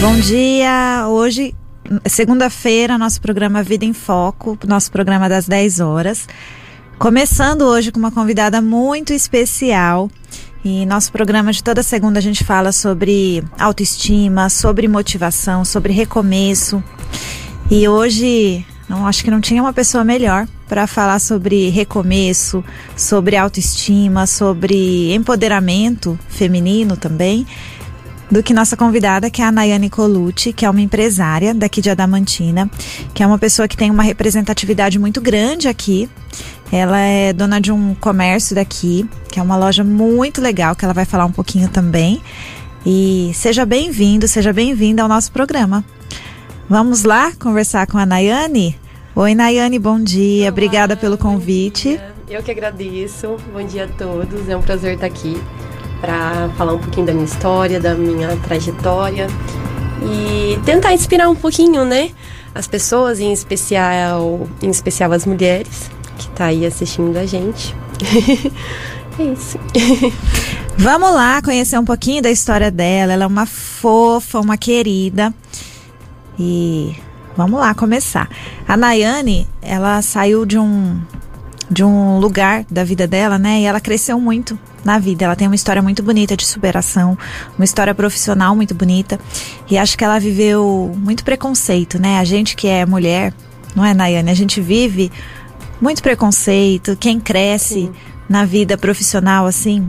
[0.00, 1.04] Bom dia.
[1.08, 1.54] Hoje,
[2.06, 6.26] segunda-feira, nosso programa Vida em Foco, nosso programa das 10 horas.
[6.98, 10.10] Começando hoje com uma convidada muito especial.
[10.64, 16.82] E nosso programa de toda segunda a gente fala sobre autoestima, sobre motivação, sobre recomeço.
[17.70, 22.64] E hoje, não acho que não tinha uma pessoa melhor para falar sobre recomeço,
[22.96, 27.46] sobre autoestima, sobre empoderamento feminino também
[28.30, 31.90] do que nossa convidada, que é a Nayane Colucci, que é uma empresária daqui de
[31.90, 32.70] Adamantina,
[33.12, 36.08] que é uma pessoa que tem uma representatividade muito grande aqui.
[36.70, 40.94] Ela é dona de um comércio daqui, que é uma loja muito legal, que ela
[40.94, 42.22] vai falar um pouquinho também.
[42.86, 45.84] E seja bem-vindo, seja bem-vinda ao nosso programa.
[46.68, 48.78] Vamos lá conversar com a Nayane?
[49.16, 50.44] Oi, Nayane, bom dia.
[50.44, 52.00] Olá, Obrigada pelo convite.
[52.28, 53.36] Eu que agradeço.
[53.52, 54.48] Bom dia a todos.
[54.48, 55.36] É um prazer estar aqui
[56.00, 59.26] para falar um pouquinho da minha história, da minha trajetória
[60.02, 62.10] e tentar inspirar um pouquinho, né,
[62.54, 67.74] as pessoas, em especial, em especial as mulheres que tá aí assistindo a gente.
[69.18, 69.58] é isso.
[70.76, 73.12] Vamos lá conhecer um pouquinho da história dela.
[73.12, 75.32] Ela é uma fofa, uma querida.
[76.38, 76.96] E
[77.36, 78.30] vamos lá começar.
[78.66, 80.98] A Nayane, ela saiu de um
[81.70, 83.60] de um lugar da vida dela, né?
[83.60, 85.24] E ela cresceu muito na vida.
[85.24, 87.16] Ela tem uma história muito bonita de superação,
[87.56, 89.20] uma história profissional muito bonita.
[89.70, 92.18] E acho que ela viveu muito preconceito, né?
[92.18, 93.32] A gente que é mulher,
[93.76, 94.30] não é, Nayane?
[94.30, 95.12] A gente vive
[95.80, 96.96] muito preconceito.
[96.96, 97.92] Quem cresce Sim.
[98.28, 99.88] na vida profissional, assim,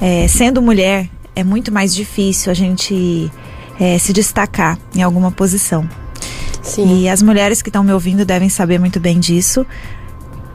[0.00, 3.28] é, sendo mulher, é muito mais difícil a gente
[3.80, 5.88] é, se destacar em alguma posição.
[6.62, 7.02] Sim.
[7.02, 9.66] E as mulheres que estão me ouvindo devem saber muito bem disso.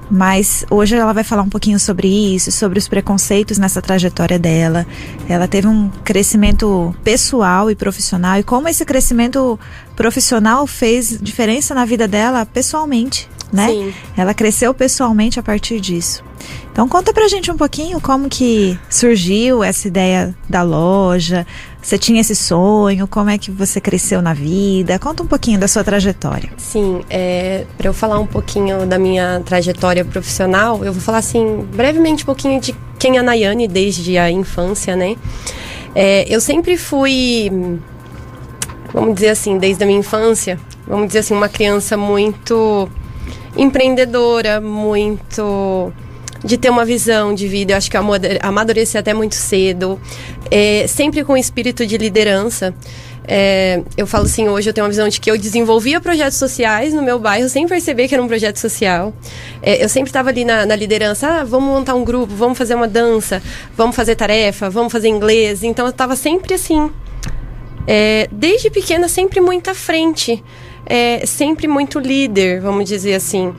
[0.09, 4.85] Mas hoje ela vai falar um pouquinho sobre isso, sobre os preconceitos nessa trajetória dela.
[5.27, 9.59] Ela teve um crescimento pessoal e profissional e como esse crescimento
[9.95, 13.67] profissional fez diferença na vida dela pessoalmente, né?
[13.67, 13.93] Sim.
[14.15, 16.23] Ela cresceu pessoalmente a partir disso.
[16.71, 21.45] Então conta pra gente um pouquinho como que surgiu essa ideia da loja,
[21.83, 23.05] você tinha esse sonho?
[23.09, 24.97] Como é que você cresceu na vida?
[24.97, 26.49] Conta um pouquinho da sua trajetória.
[26.57, 31.67] Sim, é, para eu falar um pouquinho da minha trajetória profissional, eu vou falar assim,
[31.73, 35.17] brevemente um pouquinho de quem é a Nayane desde a infância, né?
[35.93, 37.51] É, eu sempre fui,
[38.93, 40.57] vamos dizer assim, desde a minha infância,
[40.87, 42.89] vamos dizer assim, uma criança muito
[43.57, 45.91] empreendedora, muito
[46.43, 47.73] de ter uma visão de vida.
[47.73, 47.97] Eu acho que
[48.41, 49.99] amadurecer até muito cedo,
[50.51, 52.73] é, sempre com espírito de liderança.
[53.25, 56.93] É, eu falo assim, hoje eu tenho uma visão de que eu desenvolvia projetos sociais
[56.93, 59.13] no meu bairro sem perceber que era um projeto social.
[59.61, 62.75] É, eu sempre estava ali na, na, liderança, ah, vamos montar um grupo, vamos fazer
[62.75, 63.41] uma dança,
[63.77, 65.63] vamos fazer tarefa, vamos fazer inglês.
[65.63, 66.91] Então eu estava sempre assim,
[67.87, 70.43] é, desde pequena sempre muito à frente,
[70.85, 73.53] é, sempre muito líder, vamos dizer assim.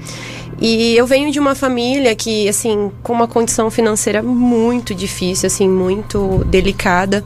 [0.61, 5.69] E eu venho de uma família que, assim, com uma condição financeira muito difícil, assim,
[5.69, 7.25] muito delicada.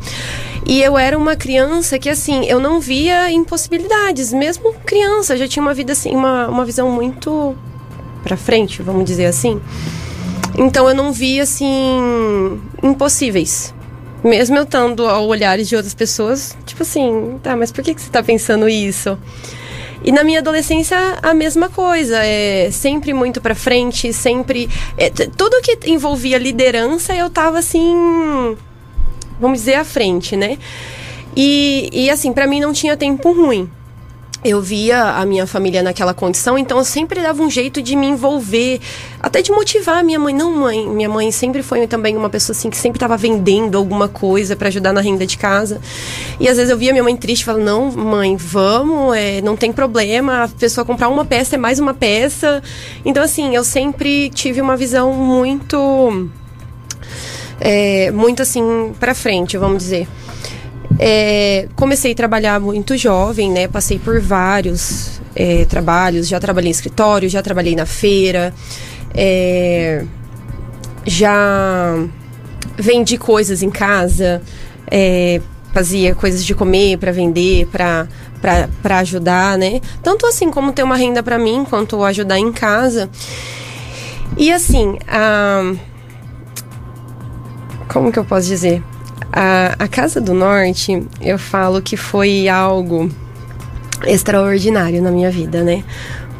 [0.66, 4.32] E eu era uma criança que, assim, eu não via impossibilidades.
[4.32, 7.56] Mesmo criança, já tinha uma vida, assim, uma, uma visão muito
[8.22, 9.60] pra frente, vamos dizer assim.
[10.56, 13.72] Então eu não via, assim, impossíveis.
[14.24, 18.02] Mesmo eu estando ao olhares de outras pessoas, tipo assim, tá, mas por que, que
[18.02, 19.16] você tá pensando isso?
[20.04, 22.18] E na minha adolescência, a mesma coisa.
[22.24, 24.68] É sempre muito pra frente, sempre.
[24.96, 28.56] É, tudo que envolvia liderança, eu tava assim.
[29.40, 30.58] Vamos dizer, à frente, né?
[31.36, 33.70] E, e assim, para mim não tinha tempo ruim
[34.44, 38.06] eu via a minha família naquela condição, então eu sempre dava um jeito de me
[38.06, 38.80] envolver,
[39.20, 40.32] até de motivar a minha mãe.
[40.34, 44.08] Não, mãe, minha mãe sempre foi também uma pessoa assim que sempre estava vendendo alguma
[44.08, 45.80] coisa para ajudar na renda de casa.
[46.38, 49.72] E às vezes eu via minha mãe triste, falando: "Não, mãe, vamos, é, não tem
[49.72, 52.62] problema, a pessoa comprar uma peça é mais uma peça".
[53.04, 56.28] Então assim, eu sempre tive uma visão muito
[57.60, 60.08] é, muito assim para frente, vamos dizer.
[60.98, 63.68] É, comecei a trabalhar muito jovem, né?
[63.68, 66.26] Passei por vários é, trabalhos.
[66.26, 68.52] Já trabalhei em escritório, já trabalhei na feira,
[69.14, 70.04] é,
[71.06, 71.96] já
[72.76, 74.42] vendi coisas em casa,
[74.90, 75.40] é,
[75.72, 79.80] fazia coisas de comer para vender, para ajudar, né?
[80.02, 83.08] Tanto assim como ter uma renda para mim, quanto ajudar em casa.
[84.36, 85.74] E assim, a...
[87.88, 88.82] como que eu posso dizer?
[89.32, 93.10] A, a Casa do Norte, eu falo que foi algo
[94.06, 95.84] extraordinário na minha vida, né?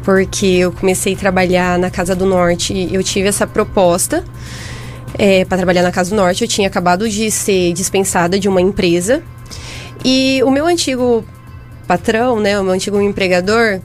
[0.03, 4.23] Porque eu comecei a trabalhar na Casa do Norte, eu tive essa proposta
[5.17, 6.43] é, para trabalhar na Casa do Norte.
[6.43, 9.21] Eu tinha acabado de ser dispensada de uma empresa
[10.03, 11.25] e o meu antigo
[11.87, 13.81] patrão, né, o meu antigo empregador,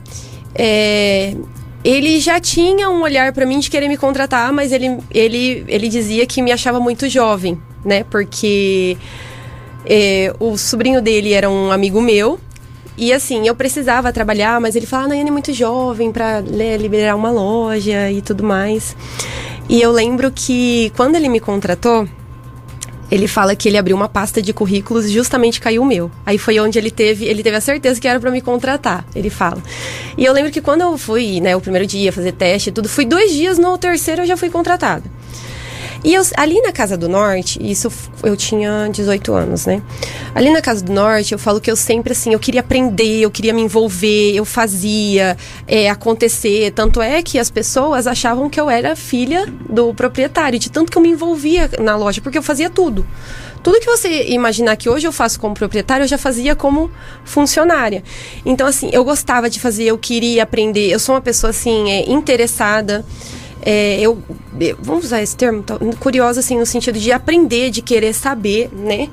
[0.54, 1.34] é,
[1.82, 5.88] ele já tinha um olhar para mim de querer me contratar, mas ele, ele, ele
[5.88, 8.04] dizia que me achava muito jovem, né?
[8.04, 8.96] Porque
[9.84, 12.38] é, o sobrinho dele era um amigo meu.
[12.96, 16.76] E assim, eu precisava trabalhar, mas ele falava, ah, Nayane é muito jovem para né,
[16.76, 18.96] liberar uma loja e tudo mais.
[19.68, 22.06] E eu lembro que quando ele me contratou,
[23.10, 26.10] ele fala que ele abriu uma pasta de currículos e justamente caiu o meu.
[26.24, 29.30] Aí foi onde ele teve, ele teve a certeza que era para me contratar, ele
[29.30, 29.62] fala.
[30.16, 32.88] E eu lembro que quando eu fui, né, o primeiro dia fazer teste e tudo,
[32.88, 35.02] fui dois dias, no terceiro eu já fui contratada.
[36.04, 37.90] E eu, ali na Casa do Norte, isso
[38.22, 39.82] eu tinha 18 anos, né?
[40.34, 43.30] Ali na Casa do Norte, eu falo que eu sempre, assim, eu queria aprender, eu
[43.30, 45.34] queria me envolver, eu fazia
[45.66, 46.72] é, acontecer.
[46.72, 50.98] Tanto é que as pessoas achavam que eu era filha do proprietário, de tanto que
[50.98, 53.06] eu me envolvia na loja, porque eu fazia tudo.
[53.62, 56.90] Tudo que você imaginar que hoje eu faço como proprietária, eu já fazia como
[57.24, 58.04] funcionária.
[58.44, 60.90] Então, assim, eu gostava de fazer, eu queria aprender.
[60.90, 63.02] Eu sou uma pessoa, assim, é, interessada.
[63.66, 64.22] É, eu,
[64.78, 65.64] vamos usar esse termo,
[65.98, 69.08] curiosa assim no sentido de aprender, de querer saber, né?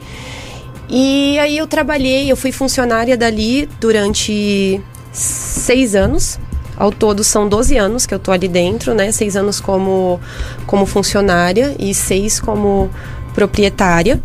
[0.90, 4.82] E aí eu trabalhei, eu fui funcionária dali durante
[5.14, 6.38] seis anos.
[6.76, 9.12] Ao todo são 12 anos que eu tô ali dentro, né?
[9.12, 10.20] Seis anos como,
[10.66, 12.90] como funcionária e seis como
[13.34, 14.22] proprietária.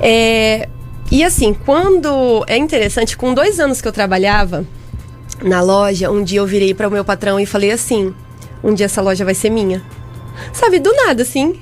[0.00, 0.68] É,
[1.10, 2.44] e assim, quando.
[2.46, 4.66] É interessante, com dois anos que eu trabalhava
[5.42, 8.12] na loja, um dia eu virei para o meu patrão e falei assim:
[8.62, 9.82] um dia essa loja vai ser minha.
[10.52, 11.58] Sabe, do nada, assim.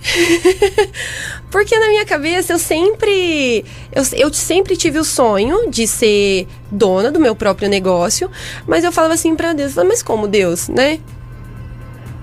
[1.50, 3.64] Porque na minha cabeça eu sempre.
[3.93, 8.31] Eu, eu sempre tive o sonho de ser dona do meu próprio negócio.
[8.66, 11.00] Mas eu falava assim pra Deus, mas como Deus, né?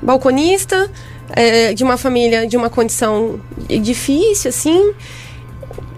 [0.02, 0.92] Balconista,
[1.32, 3.40] é, de uma família, de uma condição
[3.82, 4.94] difícil, assim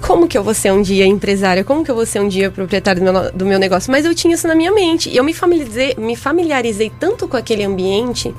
[0.06, 1.64] como que eu vou ser um dia empresária?
[1.64, 3.92] Como que eu vou ser um dia proprietária do meu, do meu negócio?
[3.92, 5.10] Mas eu tinha isso na minha mente.
[5.10, 8.34] E eu me familiarizei, me familiarizei tanto com aquele ambiente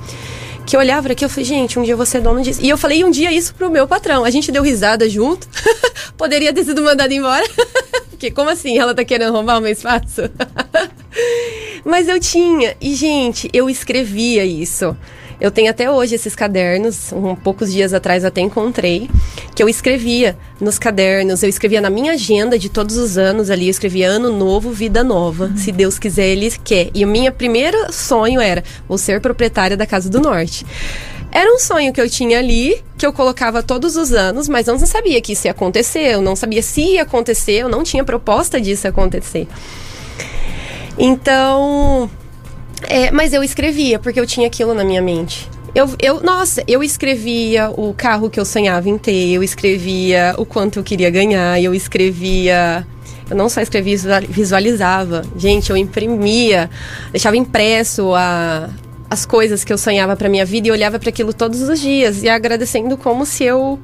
[0.65, 2.61] que eu olhava aqui eu falei, gente, um dia eu vou ser dono disso.
[2.61, 4.23] E eu falei um dia isso pro meu patrão.
[4.23, 5.47] A gente deu risada junto.
[6.17, 7.45] Poderia ter sido mandado embora.
[8.09, 8.77] Porque como assim?
[8.77, 10.23] Ela tá querendo roubar o meu espaço?
[11.83, 12.75] Mas eu tinha.
[12.79, 14.95] E, gente, eu escrevia isso.
[15.39, 19.09] Eu tenho até hoje esses cadernos, um poucos dias atrás até encontrei,
[19.55, 23.65] que eu escrevia nos cadernos, eu escrevia na minha agenda de todos os anos ali,
[23.65, 25.57] eu escrevia ano novo, vida nova, uhum.
[25.57, 26.89] se Deus quiser, ele quer.
[26.93, 30.65] E o meu primeiro sonho era, vou ser proprietária da Casa do Norte.
[31.31, 34.77] Era um sonho que eu tinha ali, que eu colocava todos os anos, mas eu
[34.77, 38.03] não sabia que isso ia acontecer, eu não sabia se ia acontecer, eu não tinha
[38.03, 39.47] proposta disso acontecer.
[40.97, 42.09] Então,
[42.83, 45.49] é, mas eu escrevia, porque eu tinha aquilo na minha mente.
[45.73, 50.45] Eu, eu, nossa, eu escrevia o carro que eu sonhava em ter, eu escrevia o
[50.45, 52.85] quanto eu queria ganhar, eu escrevia.
[53.29, 53.97] Eu não só escrevia,
[54.27, 55.23] visualizava.
[55.35, 56.69] Gente, eu imprimia,
[57.11, 58.69] deixava impresso a,
[59.09, 62.23] as coisas que eu sonhava para minha vida e olhava para aquilo todos os dias
[62.23, 63.77] e agradecendo como se eu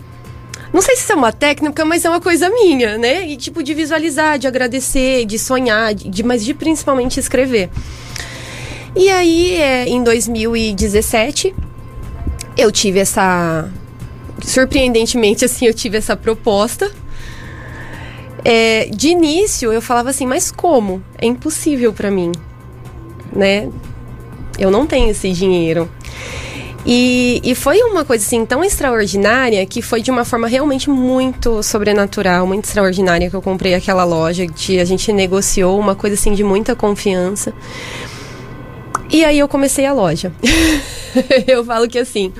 [0.74, 3.28] não sei se isso é uma técnica, mas é uma coisa minha, né?
[3.28, 7.70] E tipo de visualizar, de agradecer, de sonhar, de, mas de principalmente escrever.
[8.96, 11.56] E aí, é, em 2017,
[12.56, 13.70] eu tive essa.
[14.42, 16.92] Surpreendentemente, assim, eu tive essa proposta.
[18.46, 21.02] É, de início, eu falava assim, mas como?
[21.18, 22.32] É impossível para mim,
[23.34, 23.70] né?
[24.60, 25.90] Eu não tenho esse dinheiro.
[26.86, 31.64] E, e foi uma coisa assim tão extraordinária que foi de uma forma realmente muito
[31.64, 36.34] sobrenatural, muito extraordinária que eu comprei aquela loja, que a gente negociou uma coisa assim
[36.34, 37.54] de muita confiança.
[39.14, 40.34] E aí eu comecei a loja.
[41.46, 42.34] eu falo que assim,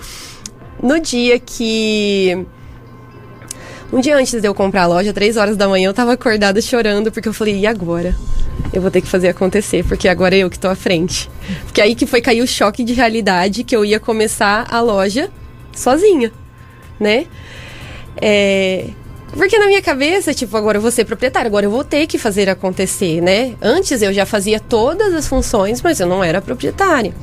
[0.82, 2.46] no dia que.
[3.92, 6.60] Um dia antes de eu comprar a loja, três horas da manhã, eu tava acordada
[6.60, 8.16] chorando, porque eu falei, e agora?
[8.74, 11.30] Eu vou ter que fazer acontecer, porque agora é eu que tô à frente.
[11.66, 15.30] Porque aí que foi cair o choque de realidade que eu ia começar a loja
[15.72, 16.32] sozinha,
[17.00, 17.28] né?
[18.20, 18.88] É,
[19.36, 22.18] porque na minha cabeça, tipo, agora eu vou ser proprietária, agora eu vou ter que
[22.18, 23.56] fazer acontecer, né?
[23.62, 27.14] Antes eu já fazia todas as funções, mas eu não era proprietária.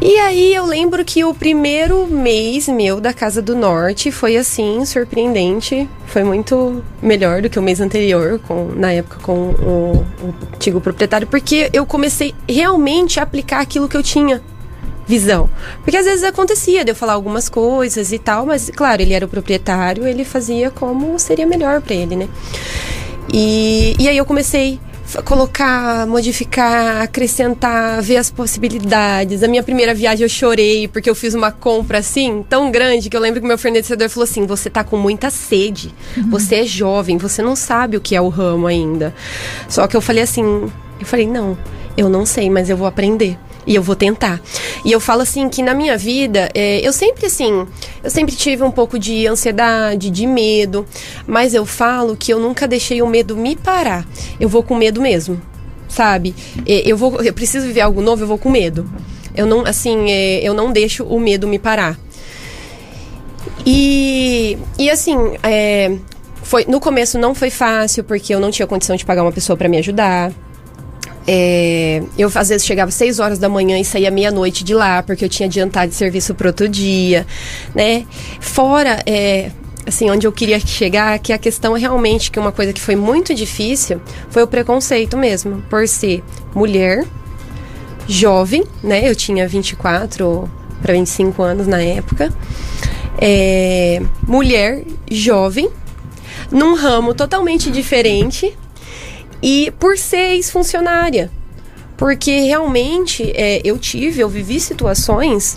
[0.00, 4.84] E aí eu lembro que o primeiro mês meu da Casa do Norte foi assim,
[4.84, 5.88] surpreendente.
[6.06, 10.80] Foi muito melhor do que o mês anterior, com, na época com o, o antigo
[10.80, 14.40] proprietário, porque eu comecei realmente a aplicar aquilo que eu tinha
[15.06, 15.48] visão.
[15.82, 19.24] Porque às vezes acontecia de eu falar algumas coisas e tal, mas claro, ele era
[19.24, 22.28] o proprietário, ele fazia como seria melhor para ele, né?
[23.32, 24.80] E, e aí eu comecei
[25.24, 29.42] colocar, modificar, acrescentar, ver as possibilidades.
[29.42, 33.16] A minha primeira viagem eu chorei porque eu fiz uma compra assim tão grande que
[33.16, 35.94] eu lembro que meu fornecedor falou assim: "Você tá com muita sede.
[36.16, 36.30] Uhum.
[36.30, 39.14] Você é jovem, você não sabe o que é o ramo ainda".
[39.68, 41.56] Só que eu falei assim, eu falei: "Não,
[41.96, 43.38] eu não sei, mas eu vou aprender".
[43.66, 44.40] E eu vou tentar.
[44.84, 47.66] E eu falo assim que na minha vida, é, eu sempre assim,
[48.02, 50.86] eu sempre tive um pouco de ansiedade, de medo,
[51.26, 54.06] mas eu falo que eu nunca deixei o medo me parar.
[54.38, 55.40] Eu vou com medo mesmo,
[55.88, 56.34] sabe?
[56.64, 58.88] É, eu vou, eu preciso viver algo novo, eu vou com medo.
[59.34, 61.98] Eu não, assim, é, eu não deixo o medo me parar.
[63.64, 65.96] E, e assim, é,
[66.42, 69.56] foi, no começo não foi fácil, porque eu não tinha condição de pagar uma pessoa
[69.56, 70.32] para me ajudar.
[71.26, 75.02] É, eu às vezes chegava às 6 horas da manhã e saía meia-noite de lá,
[75.02, 77.26] porque eu tinha adiantado de serviço para outro dia,
[77.74, 78.06] né?
[78.40, 79.50] Fora, é,
[79.86, 82.96] assim, onde eu queria chegar, que a questão é realmente que uma coisa que foi
[82.96, 86.22] muito difícil foi o preconceito mesmo, por ser
[86.54, 87.04] mulher,
[88.08, 89.08] jovem, né?
[89.08, 92.32] Eu tinha 24 para 25 anos na época.
[93.18, 95.70] É, mulher, jovem,
[96.50, 98.56] num ramo totalmente diferente,
[99.46, 101.30] e por ser ex-funcionária.
[101.96, 105.56] Porque realmente é, eu tive, eu vivi situações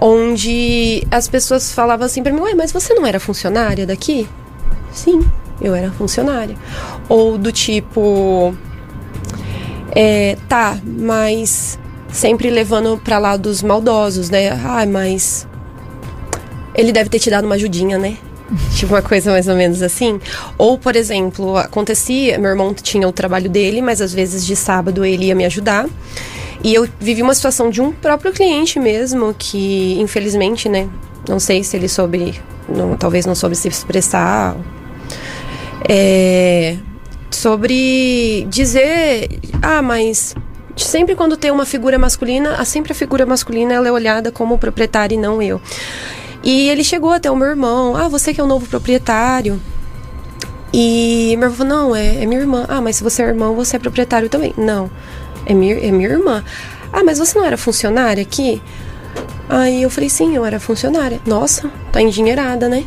[0.00, 4.28] onde as pessoas falavam assim para mim: Ué, mas você não era funcionária daqui?
[4.92, 5.26] Sim,
[5.58, 6.54] eu era funcionária.
[7.08, 8.54] Ou do tipo:
[9.96, 11.78] é, Tá, mas
[12.12, 14.50] sempre levando para lá dos maldosos, né?
[14.50, 15.48] Ai, mas
[16.74, 18.18] ele deve ter te dado uma ajudinha, né?
[18.74, 20.20] Tipo uma coisa mais ou menos assim.
[20.56, 25.04] Ou, por exemplo, acontecia, meu irmão tinha o trabalho dele, mas às vezes de sábado
[25.04, 25.86] ele ia me ajudar.
[26.62, 30.88] E eu vivi uma situação de um próprio cliente mesmo, que infelizmente, né,
[31.28, 34.56] não sei se ele soube, não, talvez não soube se expressar.
[35.88, 36.76] É,
[37.30, 40.34] sobre dizer, ah, mas
[40.76, 45.14] sempre quando tem uma figura masculina, sempre a figura masculina ela é olhada como proprietária
[45.14, 45.60] e não eu.
[46.48, 49.60] E ele chegou até o meu irmão, ah, você que é o novo proprietário.
[50.72, 52.64] E meu irmão falou, não, é, é minha irmã.
[52.70, 54.54] Ah, mas se você é irmão, você é proprietário também.
[54.56, 54.90] Não,
[55.44, 56.42] é minha, é minha irmã.
[56.90, 58.62] Ah, mas você não era funcionária aqui?
[59.46, 61.20] Aí eu falei, sim, eu era funcionária.
[61.26, 62.86] Nossa, tá endinheirada, né?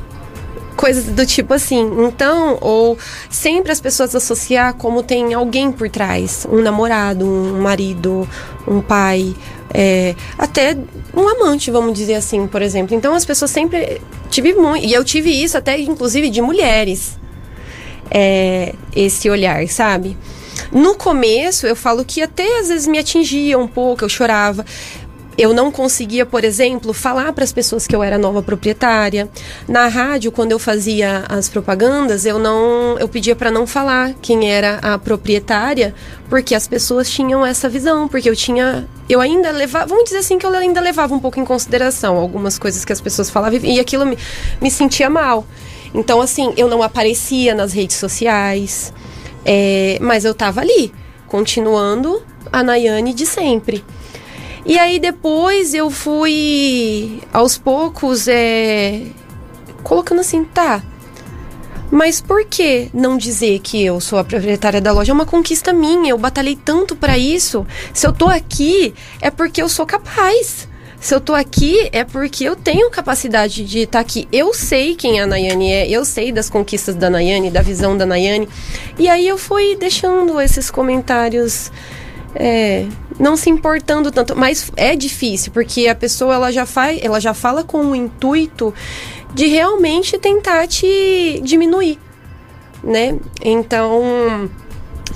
[0.76, 1.88] Coisas do tipo assim.
[2.08, 2.98] Então, ou
[3.30, 6.48] sempre as pessoas associar como tem alguém por trás.
[6.52, 8.28] Um namorado, um marido,
[8.68, 9.36] um pai,
[9.74, 10.78] é, até
[11.14, 12.96] um amante, vamos dizer assim, por exemplo.
[12.96, 17.18] Então as pessoas sempre tive muito, e eu tive isso até inclusive de mulheres,
[18.10, 20.18] é, esse olhar, sabe?
[20.72, 24.66] No começo eu falo que até às vezes me atingia um pouco, eu chorava
[25.38, 29.30] eu não conseguia, por exemplo, falar para as pessoas que eu era nova proprietária.
[29.68, 34.52] Na rádio, quando eu fazia as propagandas, eu não, eu pedia para não falar quem
[34.52, 35.96] era a proprietária,
[36.30, 40.38] porque as pessoas tinham essa visão, porque eu tinha, eu ainda levava, vamos dizer assim
[40.38, 43.80] que eu ainda levava um pouco em consideração algumas coisas que as pessoas falavam e
[43.80, 44.18] aquilo me,
[44.62, 45.46] me sentia mal.
[45.94, 48.94] Então, assim, eu não aparecia nas redes sociais,
[49.46, 50.94] é, mas eu tava ali,
[51.28, 52.22] continuando
[52.52, 53.84] a Nayane de sempre.
[54.66, 59.02] E aí depois eu fui aos poucos é,
[59.84, 60.84] colocando assim, tá.
[61.92, 65.12] Mas por que não dizer que eu sou a proprietária da loja?
[65.12, 67.68] É uma conquista minha, eu batalhei tanto para isso.
[67.94, 70.70] Se eu tô aqui, é porque eu sou capaz.
[71.02, 74.28] Se eu tô aqui, é porque eu tenho capacidade de estar tá aqui.
[74.32, 78.06] Eu sei quem a Nayane é, eu sei das conquistas da Nayane, da visão da
[78.06, 78.48] Nayane.
[78.98, 81.72] E aí eu fui deixando esses comentários
[82.36, 82.88] é,
[83.20, 87.34] não se importando tanto, mas é difícil porque a pessoa ela já faz, ela já
[87.34, 88.74] fala com o intuito
[89.34, 92.00] de realmente tentar te diminuir,
[92.84, 93.18] né?
[93.44, 94.50] Então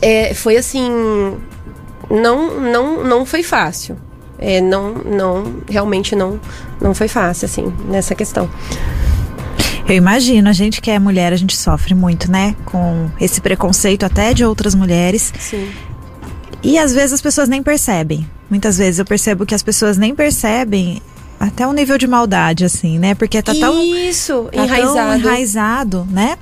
[0.02, 0.90] é, foi assim,
[2.10, 3.98] não não não foi fácil,
[4.38, 6.40] é, não não realmente não
[6.82, 8.50] não foi fácil assim nessa questão.
[9.88, 12.56] Eu imagino, a gente que é mulher, a gente sofre muito, né?
[12.66, 15.32] Com esse preconceito até de outras mulheres.
[15.40, 15.70] Sim.
[16.64, 18.28] E às vezes as pessoas nem percebem.
[18.50, 21.02] Muitas vezes eu percebo que as pessoas nem percebem
[21.40, 23.16] até o nível de maldade, assim, né?
[23.16, 23.96] Porque tá tão.
[23.96, 24.96] Isso, tá enraizado.
[24.96, 26.38] Tão enraizado, né?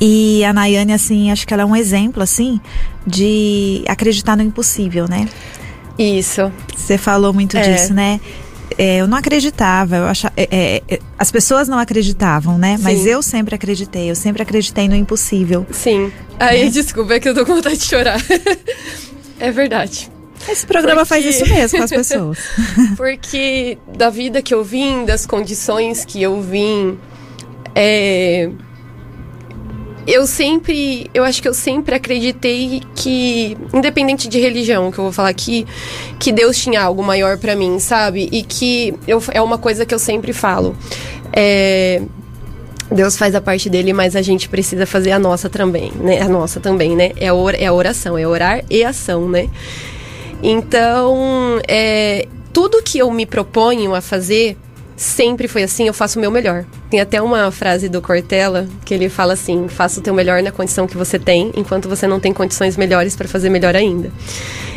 [0.00, 2.60] E a Nayane, assim, acho que ela é um exemplo, assim,
[3.06, 5.28] de acreditar no impossível, né?
[5.98, 6.52] Isso.
[6.76, 7.62] Você falou muito é.
[7.62, 8.20] disso, né?
[8.76, 12.76] É, eu não acreditava, eu achava, é, é, é as pessoas não acreditavam, né?
[12.76, 12.82] Sim.
[12.84, 15.66] Mas eu sempre acreditei, eu sempre acreditei no impossível.
[15.72, 16.12] Sim.
[16.38, 16.70] Aí, né?
[16.70, 18.20] desculpa, é que eu tô com vontade de chorar.
[19.40, 20.10] É verdade.
[20.48, 21.08] Esse programa porque...
[21.08, 22.38] faz isso mesmo com as pessoas.
[22.96, 26.98] porque da vida que eu vim, das condições que eu vim,
[27.74, 28.50] é...
[30.06, 35.12] eu sempre, eu acho que eu sempre acreditei que, independente de religião, que eu vou
[35.12, 35.66] falar aqui,
[36.18, 38.28] que Deus tinha algo maior para mim, sabe?
[38.30, 40.76] E que eu, é uma coisa que eu sempre falo.
[41.32, 42.00] É,
[42.90, 46.20] Deus faz a parte dele, mas a gente precisa fazer a nossa também, né?
[46.20, 47.12] A nossa também, né?
[47.16, 49.48] É, or, é a oração, é orar e ação, né?
[50.42, 54.56] Então, é, tudo que eu me proponho a fazer,
[54.98, 56.64] sempre foi assim, eu faço o meu melhor.
[56.90, 60.50] Tem até uma frase do Cortella que ele fala assim: faça o teu melhor na
[60.50, 64.10] condição que você tem, enquanto você não tem condições melhores para fazer melhor ainda.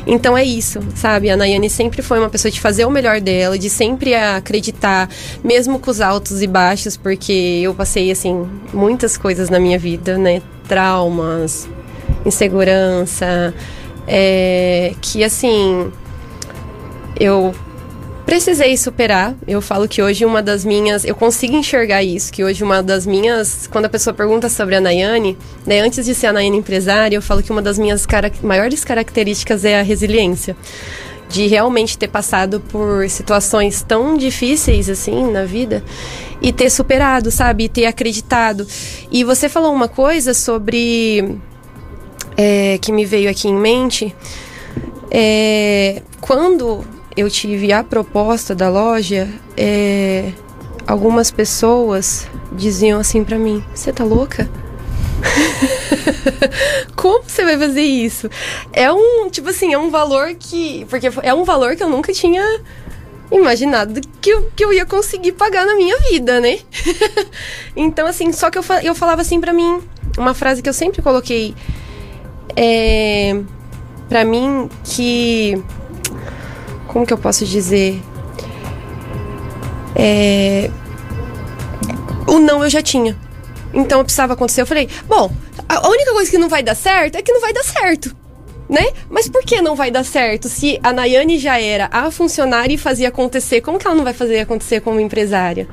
[0.06, 1.30] Então é isso, sabe?
[1.30, 5.10] A Nayane sempre foi uma pessoa de fazer o melhor dela, de sempre acreditar,
[5.44, 10.18] mesmo com os altos e baixos, porque eu passei, assim, muitas coisas na minha vida,
[10.18, 10.42] né?
[10.68, 11.68] Traumas,
[12.26, 13.54] insegurança,
[14.08, 15.92] é, que assim.
[17.20, 17.54] Eu
[18.26, 19.36] precisei superar.
[19.48, 21.04] Eu falo que hoje uma das minhas.
[21.04, 23.68] Eu consigo enxergar isso, que hoje uma das minhas.
[23.68, 27.22] Quando a pessoa pergunta sobre a Nayane, né, antes de ser a Nayane empresária, eu
[27.22, 28.06] falo que uma das minhas
[28.42, 30.56] maiores características é a resiliência.
[31.30, 35.82] De realmente ter passado por situações tão difíceis assim na vida
[36.42, 37.66] e ter superado, sabe?
[37.66, 38.68] E ter acreditado.
[39.10, 41.38] E você falou uma coisa sobre.
[42.36, 44.16] É, que me veio aqui em mente.
[45.10, 46.86] É, quando
[47.16, 49.28] eu tive a proposta da loja,
[49.58, 50.32] é,
[50.88, 54.50] algumas pessoas diziam assim para mim: "Você tá louca?"
[56.96, 58.30] Como você vai fazer isso?
[58.74, 60.86] É um, tipo assim, é um valor que.
[60.90, 62.44] Porque é um valor que eu nunca tinha
[63.32, 66.60] imaginado que eu, que eu ia conseguir pagar na minha vida, né?
[67.76, 69.82] então, assim, só que eu, eu falava assim para mim,
[70.18, 71.56] uma frase que eu sempre coloquei
[72.56, 73.40] é,
[74.10, 75.64] para mim que
[76.92, 78.02] como que eu posso dizer?
[79.96, 80.70] É,
[82.28, 83.18] o não eu já tinha.
[83.74, 84.62] Então precisava acontecer.
[84.62, 85.32] Eu falei, bom,
[85.70, 88.16] a única coisa que não vai dar certo é que não vai dar certo.
[88.70, 88.92] Né?
[89.10, 90.48] Mas por que não vai dar certo?
[90.48, 94.14] Se a Nayane já era a funcionária e fazia acontecer, como que ela não vai
[94.14, 95.68] fazer acontecer como empresária?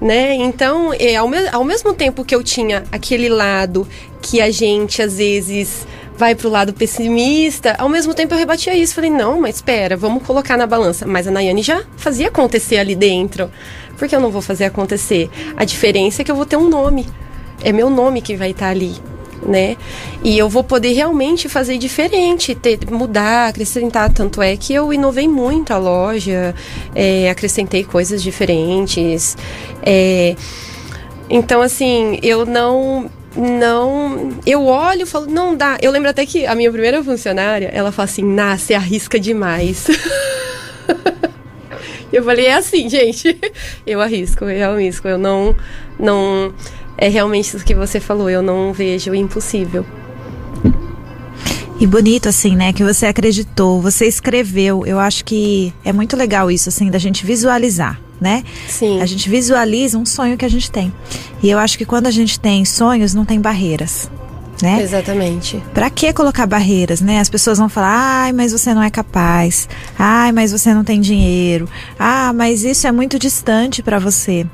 [0.00, 0.34] Né?
[0.34, 3.86] Então, é, ao, me ao mesmo tempo que eu tinha aquele lado
[4.20, 5.86] que a gente às vezes
[6.16, 7.74] vai pro lado pessimista.
[7.78, 11.06] Ao mesmo tempo eu rebatia isso, falei, não, mas espera, vamos colocar na balança.
[11.06, 13.50] Mas a Nayane já fazia acontecer ali dentro.
[13.96, 15.30] Por que eu não vou fazer acontecer?
[15.56, 17.06] A diferença é que eu vou ter um nome.
[17.62, 18.94] É meu nome que vai estar tá ali.
[19.46, 19.76] Né?
[20.24, 24.12] E eu vou poder realmente fazer diferente, ter, mudar, acrescentar.
[24.12, 26.54] Tanto é que eu inovei muito a loja,
[26.94, 29.36] é, acrescentei coisas diferentes.
[29.82, 30.34] É,
[31.28, 34.30] então, assim, eu não não.
[34.46, 35.76] Eu olho e falo, não dá.
[35.80, 39.86] Eu lembro até que a minha primeira funcionária, ela fala assim: nasce, arrisca demais.
[42.12, 43.38] eu falei, é assim, gente.
[43.86, 45.06] Eu arrisco, eu arrisco.
[45.06, 45.54] Eu não.
[45.98, 46.54] não
[46.98, 49.84] É realmente isso que você falou, eu não vejo impossível.
[51.78, 52.72] E bonito, assim, né?
[52.72, 54.84] Que você acreditou, você escreveu.
[54.86, 58.44] Eu acho que é muito legal isso, assim, da gente visualizar né?
[58.68, 59.00] Sim.
[59.00, 60.92] A gente visualiza um sonho que a gente tem.
[61.42, 64.10] E eu acho que quando a gente tem sonhos, não tem barreiras.
[64.62, 64.80] Né?
[64.82, 65.62] Exatamente.
[65.74, 67.20] Para que colocar barreiras, né?
[67.20, 69.68] As pessoas vão falar: "Ai, mas você não é capaz.
[69.98, 71.68] Ai, mas você não tem dinheiro.
[71.98, 74.46] Ah, mas isso é muito distante para você".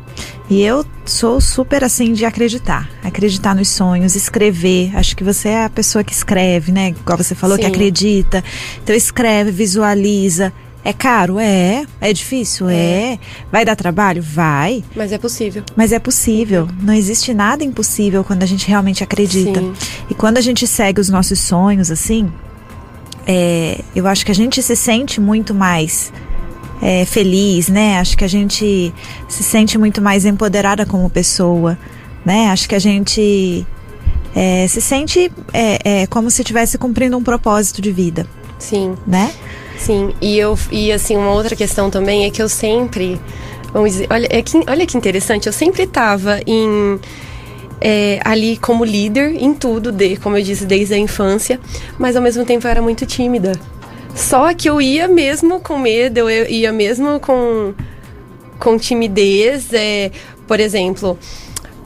[0.50, 4.90] E eu sou super assim de acreditar, acreditar nos sonhos, escrever.
[4.96, 6.88] Acho que você é a pessoa que escreve, né?
[6.88, 7.62] Igual você falou Sim.
[7.62, 8.42] que acredita.
[8.82, 10.52] Então escreve, visualiza,
[10.84, 11.38] é caro?
[11.38, 11.84] É.
[12.00, 12.68] É difícil?
[12.68, 12.74] É.
[12.74, 13.18] é.
[13.50, 14.22] Vai dar trabalho?
[14.22, 14.82] Vai.
[14.96, 15.62] Mas é possível.
[15.76, 16.68] Mas é possível.
[16.80, 19.60] Não existe nada impossível quando a gente realmente acredita.
[19.60, 19.72] Sim.
[20.10, 22.30] E quando a gente segue os nossos sonhos, assim,
[23.26, 26.12] é, eu acho que a gente se sente muito mais
[26.80, 27.98] é, feliz, né?
[27.98, 28.92] Acho que a gente
[29.28, 31.78] se sente muito mais empoderada como pessoa,
[32.24, 32.48] né?
[32.48, 33.64] Acho que a gente
[34.34, 38.26] é, se sente é, é, como se estivesse cumprindo um propósito de vida.
[38.58, 38.94] Sim.
[39.06, 39.32] Né?
[39.82, 43.20] Sim, e eu e assim, uma outra questão também é que eu sempre,
[43.72, 47.00] vamos dizer, olha, é que, olha que interessante, eu sempre estava em
[47.80, 51.58] é, ali como líder em tudo, de, como eu disse, desde a infância,
[51.98, 53.58] mas ao mesmo tempo eu era muito tímida.
[54.14, 57.74] Só que eu ia mesmo com medo, eu ia mesmo com,
[58.60, 59.72] com timidez.
[59.72, 60.12] É,
[60.46, 61.18] por exemplo,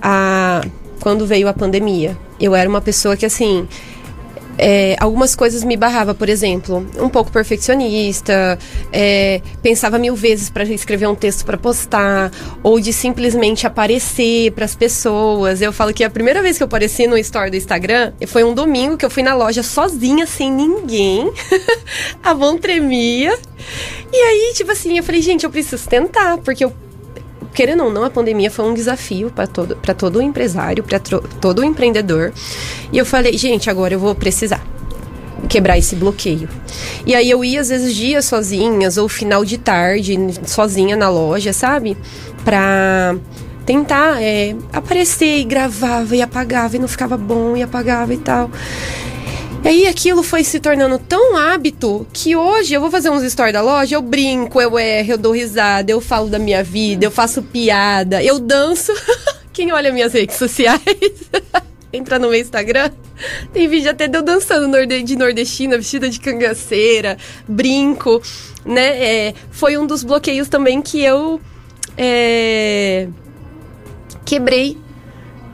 [0.03, 0.61] a,
[1.01, 3.67] quando veio a pandemia, eu era uma pessoa que assim
[4.59, 8.59] é, algumas coisas me barrava, por exemplo, um pouco perfeccionista,
[8.93, 12.31] é, pensava mil vezes para escrever um texto para postar,
[12.63, 15.61] ou de simplesmente aparecer para as pessoas.
[15.61, 18.55] Eu falo que a primeira vez que eu apareci no story do Instagram foi um
[18.55, 21.31] domingo que eu fui na loja sozinha, sem ninguém,
[22.23, 23.37] a mão tremia.
[24.13, 26.73] E aí, tipo assim, eu falei, gente, eu preciso tentar, porque eu
[27.57, 32.31] querendo ou não, a pandemia foi um desafio para todo, todo empresário, para todo empreendedor.
[32.93, 34.63] E eu falei, gente, agora eu vou precisar
[35.49, 36.51] quebrar esse bloqueio.
[37.07, 41.53] E aí eu ia às vezes dias sozinhas ou final de tarde sozinha na loja,
[41.55, 41.97] sabe?
[42.45, 43.17] Pra
[43.65, 48.51] tentar é, aparecer e gravava e apagava e não ficava bom e apagava e tal.
[49.67, 53.53] E aí aquilo foi se tornando tão hábito que hoje eu vou fazer uns stories
[53.53, 57.11] da loja, eu brinco, eu erro, eu dou risada, eu falo da minha vida, eu
[57.11, 58.93] faço piada, eu danço.
[59.53, 60.81] Quem olha minhas redes sociais,
[61.93, 62.93] entra no meu Instagram,
[63.53, 68.23] tem vídeo até de eu dançando de nordestina, vestida de cangaceira, brinco,
[68.65, 69.05] né?
[69.05, 71.41] É, foi um dos bloqueios também que eu
[71.99, 73.09] é,
[74.25, 74.79] quebrei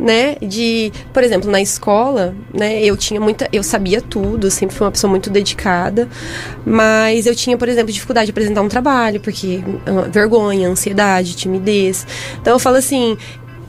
[0.02, 4.84] né, de, por exemplo, na escola, né, eu tinha muita, eu sabia tudo, sempre fui
[4.84, 6.08] uma pessoa muito dedicada,
[6.66, 12.04] mas eu tinha, por exemplo, dificuldade de apresentar um trabalho, porque ah, vergonha, ansiedade, timidez.
[12.40, 13.16] Então eu falo assim,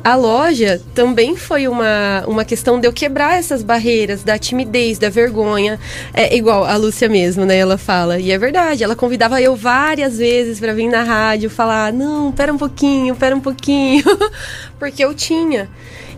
[0.03, 5.09] a loja também foi uma, uma questão de eu quebrar essas barreiras da timidez, da
[5.09, 5.79] vergonha.
[6.13, 7.57] É igual a Lúcia mesmo, né?
[7.57, 8.19] Ela fala.
[8.19, 12.51] E é verdade, ela convidava eu várias vezes para vir na rádio falar: não, pera
[12.51, 14.03] um pouquinho, pera um pouquinho.
[14.77, 15.69] Porque eu tinha.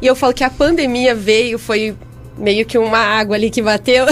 [0.02, 1.96] E eu falo que a pandemia veio, foi
[2.38, 4.06] meio que uma água ali que bateu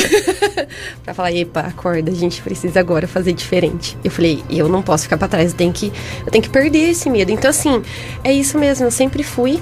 [1.04, 3.98] para falar, epa, acorda, a gente precisa agora fazer diferente.
[4.04, 5.92] Eu falei, eu não posso ficar para trás, eu tenho que
[6.26, 7.32] eu tenho que perder esse medo.
[7.32, 7.82] Então assim,
[8.24, 9.62] é isso mesmo, eu sempre fui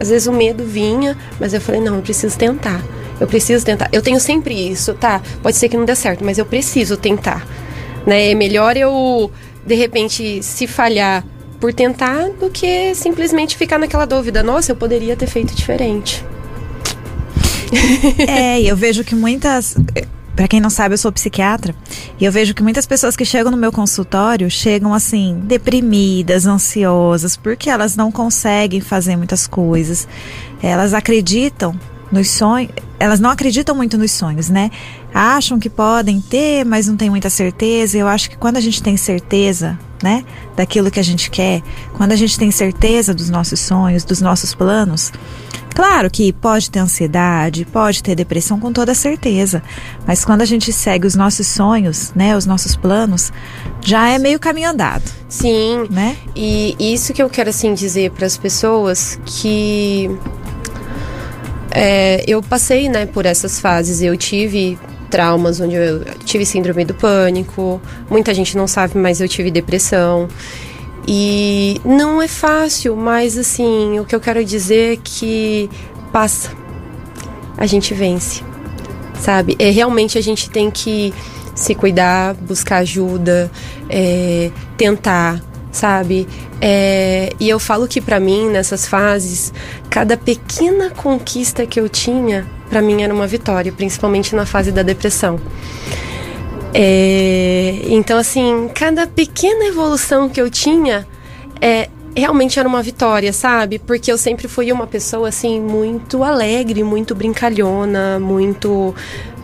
[0.00, 2.82] às vezes o medo vinha, mas eu falei, não, eu preciso tentar.
[3.20, 3.88] Eu preciso tentar.
[3.92, 5.22] Eu tenho sempre isso, tá?
[5.40, 7.46] Pode ser que não dê certo, mas eu preciso tentar.
[8.04, 8.32] Né?
[8.32, 9.30] É melhor eu
[9.64, 11.24] de repente se falhar
[11.60, 16.24] por tentar do que simplesmente ficar naquela dúvida, nossa, eu poderia ter feito diferente.
[18.28, 19.76] é, eu vejo que muitas.
[20.34, 21.74] Para quem não sabe, eu sou psiquiatra
[22.18, 27.36] e eu vejo que muitas pessoas que chegam no meu consultório chegam assim, deprimidas, ansiosas,
[27.36, 30.08] porque elas não conseguem fazer muitas coisas.
[30.62, 31.78] Elas acreditam
[32.10, 34.70] nos sonhos, elas não acreditam muito nos sonhos, né?
[35.12, 37.98] Acham que podem ter, mas não têm muita certeza.
[37.98, 40.24] Eu acho que quando a gente tem certeza, né,
[40.56, 41.62] daquilo que a gente quer,
[41.94, 45.12] quando a gente tem certeza dos nossos sonhos, dos nossos planos,
[45.74, 49.62] Claro que pode ter ansiedade, pode ter depressão com toda certeza,
[50.06, 53.32] mas quando a gente segue os nossos sonhos, né, os nossos planos,
[53.80, 55.04] já é meio caminho andado.
[55.28, 56.16] Sim, né?
[56.36, 60.10] E isso que eu quero assim dizer para as pessoas que
[61.70, 64.02] é, eu passei, né, por essas fases.
[64.02, 64.78] Eu tive
[65.10, 67.80] traumas onde eu tive síndrome do pânico.
[68.10, 70.28] Muita gente não sabe, mas eu tive depressão.
[71.06, 75.68] E não é fácil, mas assim, o que eu quero dizer é que
[76.12, 76.52] passa.
[77.56, 78.42] A gente vence.
[79.20, 79.56] Sabe?
[79.58, 81.12] É realmente a gente tem que
[81.54, 83.50] se cuidar, buscar ajuda,
[83.88, 86.26] é, tentar, sabe?
[86.60, 89.52] É, e eu falo que para mim nessas fases,
[89.90, 94.82] cada pequena conquista que eu tinha, para mim era uma vitória, principalmente na fase da
[94.82, 95.40] depressão.
[96.74, 101.06] É, então, assim, cada pequena evolução que eu tinha
[101.60, 103.78] é, realmente era uma vitória, sabe?
[103.78, 108.94] Porque eu sempre fui uma pessoa, assim, muito alegre, muito brincalhona, muito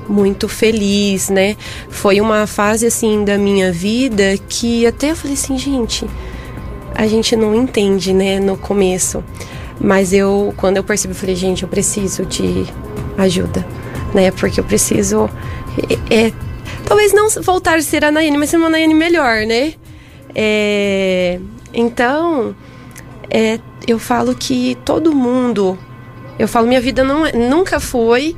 [0.08, 1.54] muito feliz, né?
[1.90, 6.08] Foi uma fase assim da minha vida que até eu falei assim, gente,
[6.94, 9.22] a gente não entende, né, no começo.
[9.78, 12.66] Mas eu, quando eu percebi, eu falei, gente, eu preciso de
[13.18, 13.66] ajuda,
[14.14, 14.30] né?
[14.30, 15.28] Porque eu preciso
[16.10, 16.32] é, é
[16.88, 19.74] Talvez não voltar a ser a Nayane, mas ser uma Nayane melhor, né?
[20.34, 21.38] É,
[21.74, 22.56] então,
[23.28, 25.78] é, eu falo que todo mundo.
[26.38, 28.34] Eu falo, minha vida não, é, nunca foi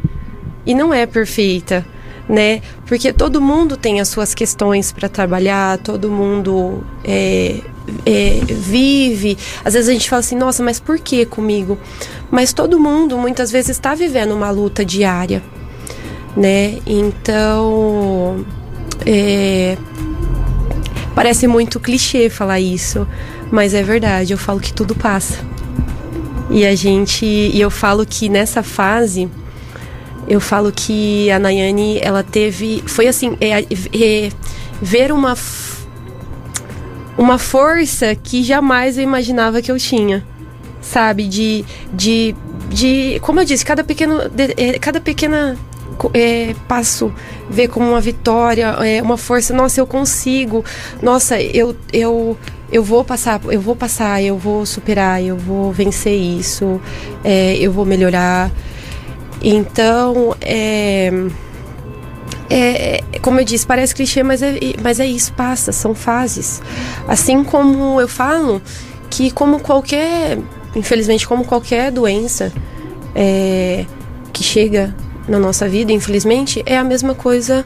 [0.67, 1.87] e não é perfeita,
[2.29, 2.61] né?
[2.87, 7.61] Porque todo mundo tem as suas questões para trabalhar, todo mundo é,
[8.05, 9.39] é, vive.
[9.65, 11.79] Às vezes a gente fala assim, nossa, mas por que comigo?
[12.33, 15.41] Mas todo mundo muitas vezes está vivendo uma luta diária
[16.37, 16.79] né?
[16.87, 18.45] Então,
[19.07, 19.77] é,
[21.15, 23.07] parece muito clichê falar isso,
[23.51, 24.33] mas é verdade.
[24.33, 25.39] Eu falo que tudo passa.
[26.51, 29.29] E a gente, e eu falo que nessa fase,
[30.27, 34.31] eu falo que a Nayane, ela teve, foi assim, é, é,
[34.83, 35.37] ver uma
[37.19, 40.25] uma força que jamais eu imaginava que eu tinha,
[40.81, 41.29] sabe?
[41.29, 42.35] De, de,
[42.71, 45.55] de como eu disse, cada pequeno, de, é, cada pequena
[46.15, 47.13] é, passo
[47.49, 49.55] ver como uma vitória, é, uma força.
[49.55, 50.65] Nossa, eu consigo.
[51.03, 52.37] Nossa, eu, eu,
[52.73, 56.81] eu vou passar, eu vou passar, eu vou superar, eu vou vencer isso,
[57.25, 58.51] é, eu vou melhorar.
[59.43, 61.11] Então, é,
[62.51, 66.61] é, como eu disse, parece clichê, mas é, mas é isso, passa, são fases.
[67.07, 68.61] Assim como eu falo
[69.09, 70.39] que como qualquer,
[70.75, 72.53] infelizmente, como qualquer doença
[73.15, 73.85] é,
[74.33, 74.95] que chega
[75.31, 77.65] na nossa vida, infelizmente, é a mesma coisa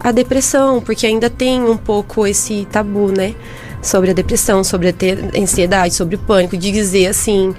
[0.00, 3.34] a depressão, porque ainda tem um pouco esse tabu, né?
[3.82, 7.54] Sobre a depressão, sobre a ansiedade, sobre o pânico, de dizer assim.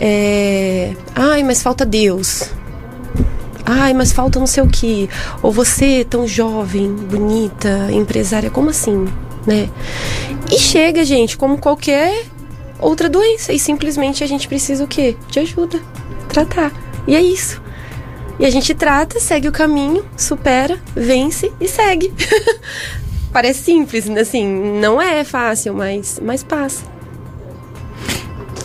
[0.00, 2.50] É, Ai, mas falta Deus.
[3.64, 5.08] Ai, mas falta não sei o que.
[5.42, 9.06] Ou você, tão jovem, bonita, empresária, como assim?
[9.46, 9.68] Né?
[10.50, 12.24] E chega, gente, como qualquer
[12.80, 13.52] outra doença.
[13.52, 15.14] E simplesmente a gente precisa o quê?
[15.28, 15.78] De ajuda.
[16.28, 16.72] Tratar.
[17.06, 17.62] E é isso.
[18.42, 22.12] E a gente trata, segue o caminho, supera, vence e segue.
[23.32, 24.44] Parece simples, assim,
[24.80, 26.84] não é fácil, mas, mas passa.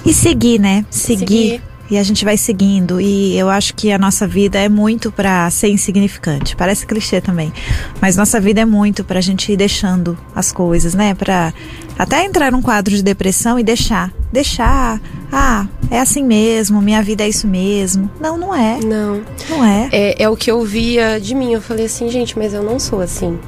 [0.03, 0.83] E seguir, né?
[0.89, 1.27] Seguir.
[1.27, 1.61] seguir.
[1.91, 2.99] E a gente vai seguindo.
[2.99, 6.55] E eu acho que a nossa vida é muito para ser insignificante.
[6.55, 7.53] Parece clichê também.
[8.01, 11.13] Mas nossa vida é muito pra gente ir deixando as coisas, né?
[11.13, 11.53] Pra
[11.97, 14.13] até entrar num quadro de depressão e deixar.
[14.31, 15.01] Deixar.
[15.31, 18.09] Ah, é assim mesmo, minha vida é isso mesmo.
[18.19, 18.79] Não, não é.
[18.79, 19.21] Não.
[19.49, 19.89] Não é.
[19.91, 21.53] É, é o que eu via de mim.
[21.53, 23.39] Eu falei assim, gente, mas eu não sou assim.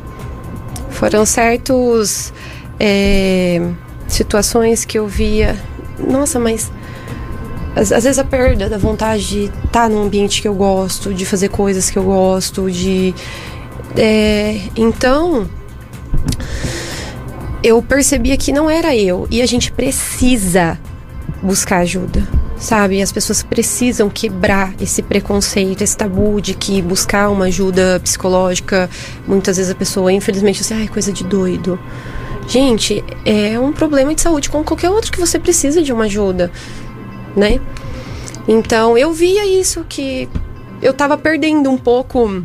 [0.90, 2.34] Foram certos
[2.80, 3.62] é,
[4.08, 5.56] situações que eu via.
[6.00, 6.72] Nossa, mas
[7.76, 11.14] às, às, vezes a perda da vontade de estar tá num ambiente que eu gosto,
[11.14, 13.14] de fazer coisas que eu gosto, de.
[13.96, 15.48] É, então
[17.64, 19.28] eu percebia que não era eu.
[19.30, 20.80] E a gente precisa
[21.42, 23.02] buscar ajuda, sabe?
[23.02, 28.90] As pessoas precisam quebrar esse preconceito, esse tabu de que buscar uma ajuda psicológica,
[29.28, 31.80] muitas vezes a pessoa, infelizmente, assim, ai, coisa de doido.
[32.48, 36.52] Gente, é um problema de saúde como qualquer outro que você precisa de uma ajuda,
[37.36, 37.60] né?
[38.48, 40.28] Então eu via isso que
[40.82, 42.44] eu tava perdendo um pouco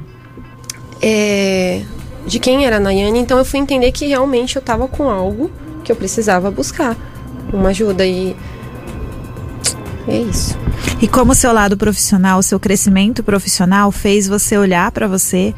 [1.01, 1.83] é,
[2.27, 5.51] de quem era a Nayane, então eu fui entender que realmente eu tava com algo
[5.83, 6.97] que eu precisava buscar
[7.53, 8.35] uma ajuda e
[10.09, 10.57] é isso.
[11.01, 15.55] E como o seu lado profissional, o seu crescimento profissional fez você olhar para você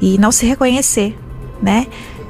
[0.00, 1.16] e não se reconhecer,
[1.62, 1.86] né?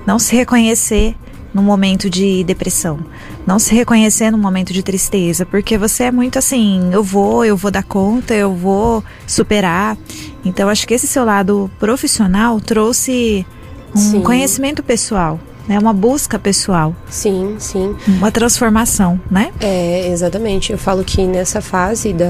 [0.06, 1.14] Não se reconhecer
[1.52, 2.98] no momento de depressão,
[3.46, 7.56] não se reconhecer no momento de tristeza, porque você é muito assim, eu vou, eu
[7.56, 9.96] vou dar conta, eu vou superar.
[10.44, 13.46] Então acho que esse seu lado profissional trouxe
[13.94, 14.22] um sim.
[14.22, 15.78] conhecimento pessoal, né?
[15.78, 16.94] Uma busca pessoal.
[17.08, 17.96] Sim, sim.
[18.06, 19.52] Uma transformação, né?
[19.60, 20.72] É, exatamente.
[20.72, 22.26] Eu falo que nessa fase da,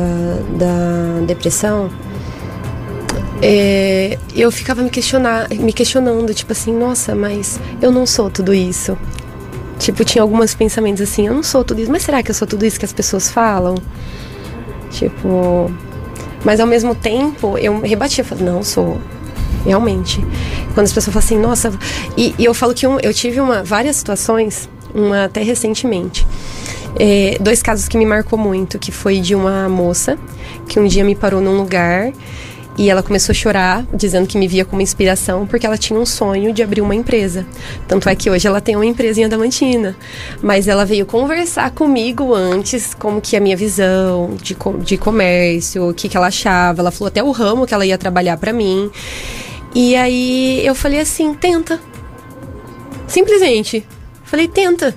[0.57, 1.91] da depressão,
[3.41, 8.53] é, eu ficava me, questionar, me questionando, tipo assim, nossa, mas eu não sou tudo
[8.53, 8.97] isso.
[9.79, 12.49] Tipo, tinha alguns pensamentos assim, eu não sou tudo isso, mas será que eu sou
[12.49, 13.77] tudo isso que as pessoas falam?
[14.91, 15.71] Tipo.
[16.45, 18.99] Mas ao mesmo tempo, eu rebatia, falei, não, sou
[19.65, 20.25] realmente.
[20.79, 21.73] Quando as pessoas falam assim, nossa.
[22.17, 26.25] E, e eu falo que um, eu tive uma, várias situações, uma até recentemente.
[26.97, 30.17] É, dois casos que me marcou muito, que foi de uma moça
[30.69, 32.13] que um dia me parou num lugar
[32.79, 36.07] e ela começou a chorar, dizendo que me via como inspiração, porque ela tinha um
[36.07, 37.45] sonho de abrir uma empresa.
[37.89, 39.97] Tanto é que hoje ela tem uma empresa em Adamantina.
[40.41, 45.93] Mas ela veio conversar comigo antes, como que a minha visão de, de comércio, o
[45.93, 46.83] que, que ela achava.
[46.83, 48.89] Ela falou até o ramo que ela ia trabalhar para mim.
[49.79, 51.81] E aí eu falei assim: tenta.
[53.07, 53.87] Simplesmente.
[54.25, 54.93] Falei: tenta.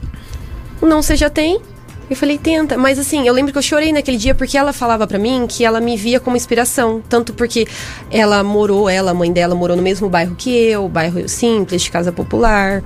[0.82, 1.62] Não, você já tem?
[2.10, 2.78] Eu falei, tenta.
[2.80, 5.64] Mas assim, eu lembro que eu chorei naquele dia porque ela falava para mim que
[5.64, 7.02] ela me via como inspiração.
[7.08, 7.68] Tanto porque
[8.10, 11.92] ela morou, ela, a mãe dela, morou no mesmo bairro que eu, bairro simples, de
[11.92, 12.84] casa popular.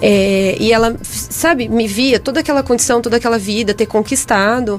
[0.00, 4.78] É, e ela, sabe, me via toda aquela condição, toda aquela vida, ter conquistado.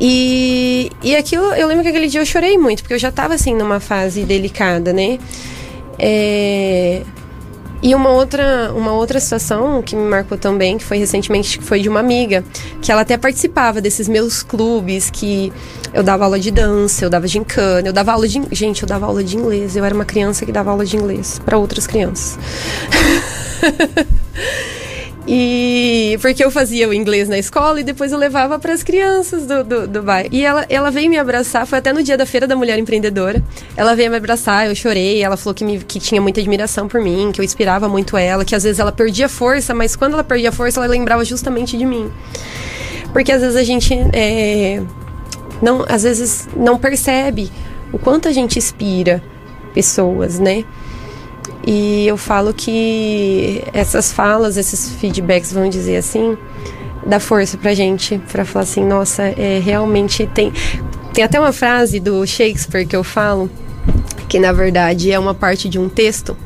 [0.00, 3.34] E, e aquilo, eu lembro que aquele dia eu chorei muito, porque eu já tava
[3.34, 5.18] assim numa fase delicada, né?
[5.98, 7.02] É,
[7.82, 11.80] e uma outra, uma outra situação que me marcou também, que foi recentemente, que foi
[11.80, 12.44] de uma amiga,
[12.82, 15.50] que ela até participava desses meus clubes, que
[15.92, 18.40] eu dava aula de dança, eu dava gincana, eu dava aula de.
[18.52, 19.76] Gente, eu dava aula de inglês.
[19.76, 22.38] Eu era uma criança que dava aula de inglês para outras crianças.
[25.26, 29.46] E porque eu fazia o inglês na escola e depois eu levava para as crianças
[29.46, 30.28] do, do, do, bairro.
[30.32, 33.42] E ela, ela veio me abraçar, foi até no dia da Feira da Mulher Empreendedora.
[33.76, 37.00] Ela veio me abraçar, eu chorei, ela falou que, me, que tinha muita admiração por
[37.00, 40.24] mim, que eu inspirava muito ela, que às vezes ela perdia força, mas quando ela
[40.24, 42.10] perdia força, ela lembrava justamente de mim.
[43.12, 44.82] Porque às vezes a gente é,
[45.60, 47.50] não, às vezes não percebe
[47.92, 49.22] o quanto a gente inspira
[49.74, 50.64] pessoas, né?
[51.66, 56.36] E eu falo que essas falas, esses feedbacks, vamos dizer assim,
[57.04, 60.52] dá força pra gente, pra falar assim, nossa, é, realmente tem.
[61.12, 63.50] Tem até uma frase do Shakespeare que eu falo,
[64.28, 66.36] que na verdade é uma parte de um texto,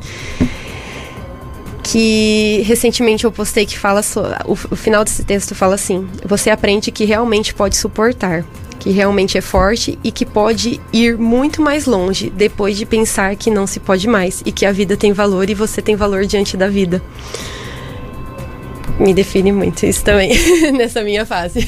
[1.85, 6.49] que recentemente eu postei que fala so, o, o final desse texto fala assim: você
[6.49, 8.43] aprende que realmente pode suportar,
[8.79, 13.51] que realmente é forte e que pode ir muito mais longe depois de pensar que
[13.51, 16.57] não se pode mais e que a vida tem valor e você tem valor diante
[16.57, 17.03] da vida.
[18.99, 20.31] Me define muito isso também
[20.73, 21.59] nessa minha fase.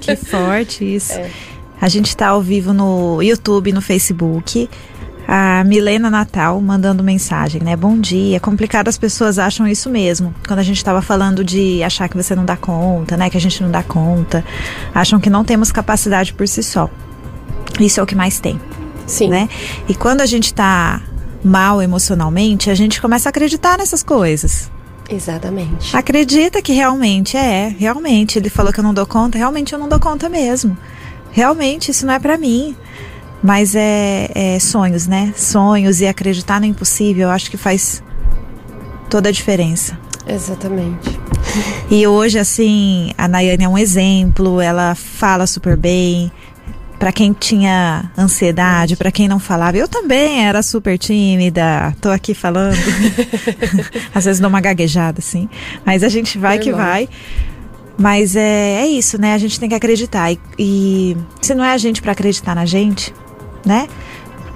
[0.00, 1.14] Que forte isso.
[1.18, 1.30] É.
[1.78, 4.66] A gente está ao vivo no YouTube, no Facebook
[5.26, 7.74] a Milena Natal mandando mensagem, né?
[7.74, 8.38] Bom dia.
[8.38, 10.34] Complicado as pessoas acham isso mesmo.
[10.46, 13.28] Quando a gente estava falando de achar que você não dá conta, né?
[13.28, 14.44] Que a gente não dá conta.
[14.94, 16.88] Acham que não temos capacidade por si só.
[17.80, 18.60] Isso é o que mais tem.
[19.06, 19.28] Sim.
[19.28, 19.48] Né?
[19.88, 21.00] E quando a gente está
[21.42, 24.70] mal emocionalmente, a gente começa a acreditar nessas coisas.
[25.08, 25.96] Exatamente.
[25.96, 28.38] Acredita que realmente é, realmente.
[28.38, 30.76] Ele falou que eu não dou conta, realmente eu não dou conta mesmo.
[31.30, 32.74] Realmente isso não é para mim.
[33.42, 35.32] Mas é, é sonhos, né?
[35.36, 38.02] Sonhos e acreditar no impossível, eu acho que faz
[39.08, 39.98] toda a diferença.
[40.26, 41.18] Exatamente.
[41.90, 46.30] E hoje, assim, a Nayane é um exemplo, ela fala super bem.
[46.98, 52.32] Para quem tinha ansiedade, para quem não falava, eu também era super tímida, tô aqui
[52.32, 52.76] falando.
[54.14, 55.48] Às vezes dou uma gaguejada, assim.
[55.84, 57.06] Mas a gente vai que vai.
[57.98, 59.34] Mas é, é isso, né?
[59.34, 60.32] A gente tem que acreditar.
[60.32, 63.12] E, e se não é a gente para acreditar na gente,
[63.66, 63.88] né?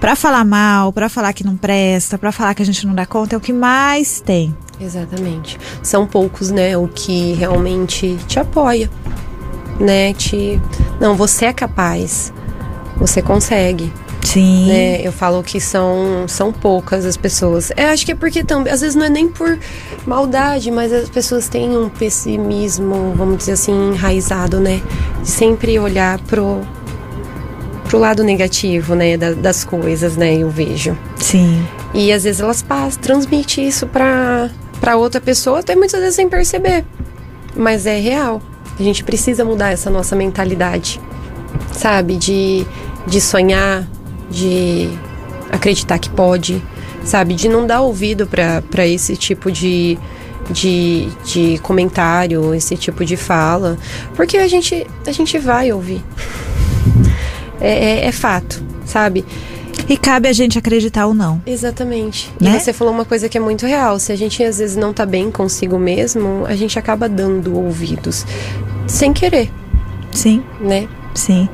[0.01, 3.05] Para falar mal, para falar que não presta, para falar que a gente não dá
[3.05, 4.57] conta, é o que mais tem.
[4.81, 5.59] Exatamente.
[5.83, 8.91] São poucos, né, o que realmente te apoia,
[9.79, 10.15] né?
[10.15, 10.59] Te
[10.99, 12.33] Não, você é capaz.
[12.97, 13.93] Você consegue.
[14.23, 14.69] Sim.
[14.69, 15.07] Né?
[15.07, 17.73] Eu falo que são, são poucas as pessoas.
[17.77, 19.59] Eu acho que é porque também, às vezes não é nem por
[20.07, 24.81] maldade, mas as pessoas têm um pessimismo, vamos dizer assim, enraizado, né?
[25.23, 26.61] De sempre olhar pro,
[27.91, 30.97] pro lado negativo, né, da, das coisas, né, eu vejo.
[31.17, 31.67] Sim.
[31.93, 34.49] E às vezes elas passam, transmitem isso pra,
[34.81, 36.85] pra outra pessoa, até muitas vezes sem perceber.
[37.57, 38.41] Mas é real.
[38.79, 41.01] A gente precisa mudar essa nossa mentalidade,
[41.73, 42.15] sabe?
[42.15, 42.65] De,
[43.09, 43.85] de sonhar,
[44.31, 44.89] de
[45.51, 46.63] acreditar que pode,
[47.03, 47.35] sabe?
[47.35, 49.99] De não dar ouvido para esse tipo de,
[50.49, 53.77] de, de comentário, esse tipo de fala,
[54.15, 56.05] porque a gente, a gente vai ouvir
[57.61, 59.25] é, é, é fato, sabe?
[59.89, 61.43] E cabe a gente acreditar ou não.
[61.47, 62.31] Exatamente.
[62.41, 62.57] Né?
[62.57, 63.99] E você falou uma coisa que é muito real.
[63.99, 68.25] Se a gente às vezes não tá bem consigo mesmo, a gente acaba dando ouvidos
[68.87, 69.51] sem querer.
[70.13, 70.43] Sim.
[70.61, 70.89] Né?
[71.15, 71.49] Sim.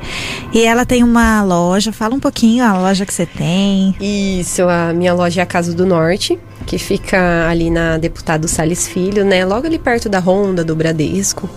[0.53, 3.95] E ela tem uma loja, fala um pouquinho a loja que você tem.
[3.99, 8.87] Isso, a minha loja é a Casa do Norte, que fica ali na Deputado Sales
[8.87, 9.45] Filho, né?
[9.45, 11.49] Logo ali perto da Honda, do Bradesco.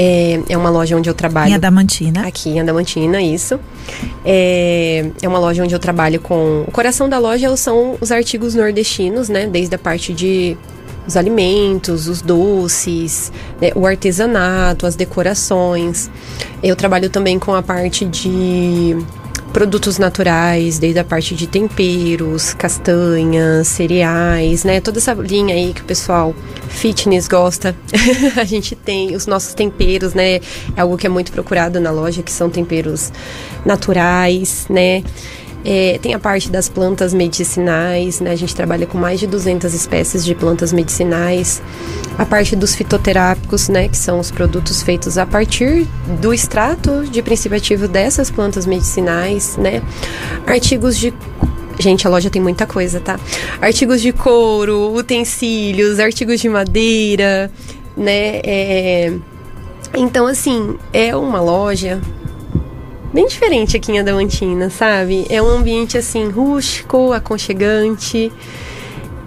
[0.00, 1.50] É, é uma loja onde eu trabalho.
[1.50, 2.24] Em Adamantina.
[2.24, 3.58] Aqui em Adamantina, isso.
[4.24, 6.62] É, é uma loja onde eu trabalho com.
[6.68, 9.48] O coração da loja são os artigos nordestinos, né?
[9.48, 10.56] Desde a parte de
[11.04, 16.08] os alimentos, os doces, né, o artesanato, as decorações.
[16.62, 18.94] Eu trabalho também com a parte de
[19.52, 24.80] produtos naturais, desde a parte de temperos, castanhas, cereais, né?
[24.80, 26.34] Toda essa linha aí que o pessoal
[26.68, 27.74] fitness gosta.
[28.36, 30.36] a gente tem os nossos temperos, né?
[30.76, 33.12] É algo que é muito procurado na loja, que são temperos
[33.64, 35.02] naturais, né?
[35.64, 38.30] É, tem a parte das plantas medicinais, né?
[38.30, 41.60] A gente trabalha com mais de 200 espécies de plantas medicinais.
[42.16, 43.88] A parte dos fitoterápicos, né?
[43.88, 45.86] Que são os produtos feitos a partir
[46.20, 49.82] do extrato de princípio ativo dessas plantas medicinais, né?
[50.46, 51.12] Artigos de
[51.80, 53.20] Gente, a loja tem muita coisa, tá?
[53.60, 57.52] Artigos de couro, utensílios, artigos de madeira,
[57.96, 58.40] né?
[58.44, 59.12] É...
[59.96, 62.00] Então, assim, é uma loja
[63.12, 65.26] bem diferente aqui em Adamantina, sabe?
[65.28, 68.32] É um ambiente assim rústico, aconchegante.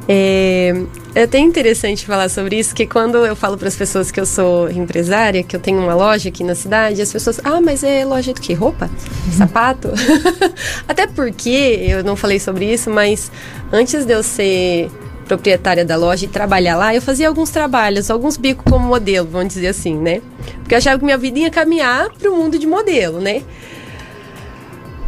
[0.07, 0.83] É,
[1.15, 4.25] é até interessante falar sobre isso, que quando eu falo para as pessoas que eu
[4.25, 8.03] sou empresária, que eu tenho uma loja aqui na cidade, as pessoas, ah, mas é
[8.03, 8.53] loja do que?
[8.53, 8.89] Roupa?
[9.25, 9.31] Uhum.
[9.31, 9.89] Sapato?
[10.87, 13.31] até porque, eu não falei sobre isso, mas
[13.71, 14.89] antes de eu ser
[15.31, 19.53] proprietária da loja e trabalhar lá, eu fazia alguns trabalhos, alguns bicos como modelo, vamos
[19.53, 20.21] dizer assim, né?
[20.59, 23.41] Porque eu achava que minha vida ia caminhar para o mundo de modelo, né?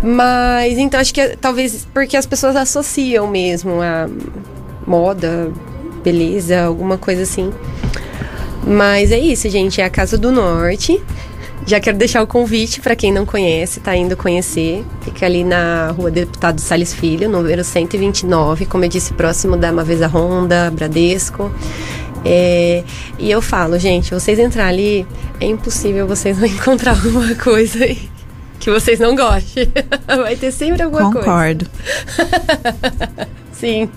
[0.02, 4.10] Mas então acho que é, talvez porque as pessoas associam mesmo a
[4.88, 5.52] moda,
[6.02, 7.52] beleza, alguma coisa assim.
[8.66, 11.02] Mas é isso, gente, é a Casa do Norte.
[11.66, 14.84] Já quero deixar o convite para quem não conhece, tá indo conhecer.
[15.02, 20.08] Fica ali na Rua Deputado Salles Filho, número 129, como eu disse, próximo da Mavesa
[20.08, 21.52] Honda, Bradesco.
[22.26, 22.84] É,
[23.18, 25.06] e eu falo, gente, vocês entrar ali,
[25.40, 28.14] é impossível vocês não encontrar alguma coisa aí
[28.64, 29.68] que vocês não gostem.
[30.08, 31.70] Vai ter sempre alguma Concordo.
[31.70, 32.26] coisa.
[32.26, 33.30] Concordo.
[33.52, 33.90] Sim.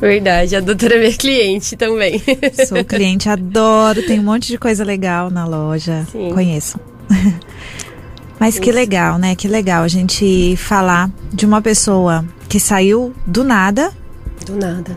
[0.00, 2.22] Verdade, a doutora é minha cliente também.
[2.66, 6.06] Sou cliente, adoro, tem um monte de coisa legal na loja.
[6.12, 6.30] Sim.
[6.32, 6.78] Conheço.
[8.38, 8.62] Mas Isso.
[8.62, 9.34] que legal, né?
[9.34, 13.92] Que legal a gente falar de uma pessoa que saiu do nada.
[14.46, 14.96] Do nada.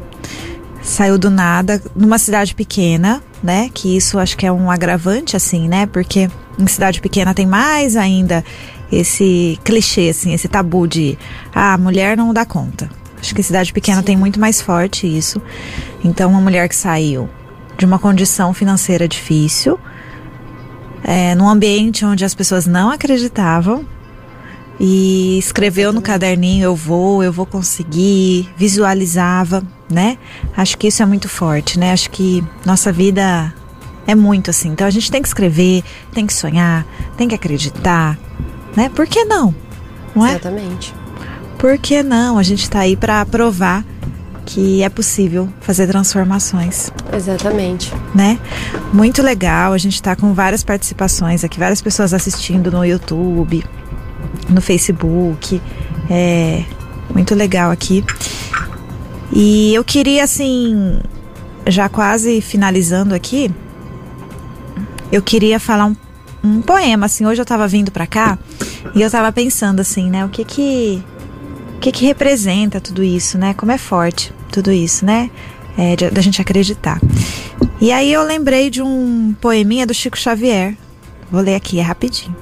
[0.84, 3.70] Saiu do nada, numa cidade pequena, né?
[3.74, 5.88] Que isso acho que é um agravante, assim, né?
[5.88, 8.44] Porque em cidade pequena tem mais ainda
[8.92, 11.18] esse clichê, assim, esse tabu de
[11.54, 12.90] ah, mulher não dá conta.
[13.22, 14.06] Acho que cidade pequena Sim.
[14.06, 15.42] tem muito mais forte isso.
[16.04, 17.30] Então, uma mulher que saiu
[17.78, 19.80] de uma condição financeira difícil,
[21.04, 23.86] é, num ambiente onde as pessoas não acreditavam,
[24.84, 30.18] e escreveu no caderninho eu vou, eu vou conseguir, visualizava, né?
[30.58, 31.92] Acho que isso é muito forte, né?
[31.92, 33.54] Acho que nossa vida
[34.08, 34.70] é muito assim.
[34.70, 36.84] Então a gente tem que escrever, tem que sonhar,
[37.16, 38.18] tem que acreditar,
[38.76, 38.90] né?
[38.90, 39.54] Por que não?
[40.16, 40.32] Não é?
[40.32, 40.96] Exatamente.
[41.62, 42.40] Por que não?
[42.40, 43.86] A gente está aí para provar
[44.48, 46.92] que é possível fazer transformações.
[47.14, 47.94] Exatamente.
[48.16, 48.40] Né?
[48.92, 49.72] Muito legal.
[49.72, 53.64] A gente está com várias participações aqui, várias pessoas assistindo no YouTube,
[54.50, 55.62] no Facebook.
[56.10, 56.66] É
[57.14, 58.04] muito legal aqui.
[59.32, 61.00] E eu queria, assim,
[61.68, 63.52] já quase finalizando aqui,
[65.12, 65.96] eu queria falar um,
[66.44, 67.06] um poema.
[67.06, 68.40] Assim, hoje eu estava vindo para cá
[68.96, 71.04] e eu estava pensando, assim, né, o que que.
[71.82, 73.56] O que que representa tudo isso, né?
[73.56, 75.32] Como é forte tudo isso, né?
[75.76, 77.02] É, da gente acreditar.
[77.82, 80.78] E aí eu lembrei de um poeminha do Chico Xavier.
[81.32, 82.36] Vou ler aqui, é rapidinho.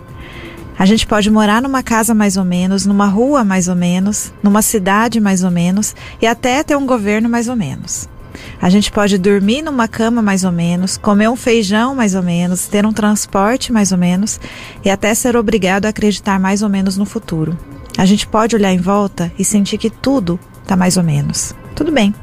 [0.78, 4.62] A gente pode morar numa casa mais ou menos, numa rua mais ou menos, numa
[4.62, 8.10] cidade mais ou menos e até ter um governo mais ou menos.
[8.62, 12.68] A gente pode dormir numa cama mais ou menos, comer um feijão mais ou menos,
[12.68, 14.38] ter um transporte mais ou menos
[14.84, 17.58] e até ser obrigado a acreditar mais ou menos no futuro.
[18.00, 21.54] A gente pode olhar em volta e sentir que tudo está mais ou menos.
[21.76, 22.16] Tudo bem.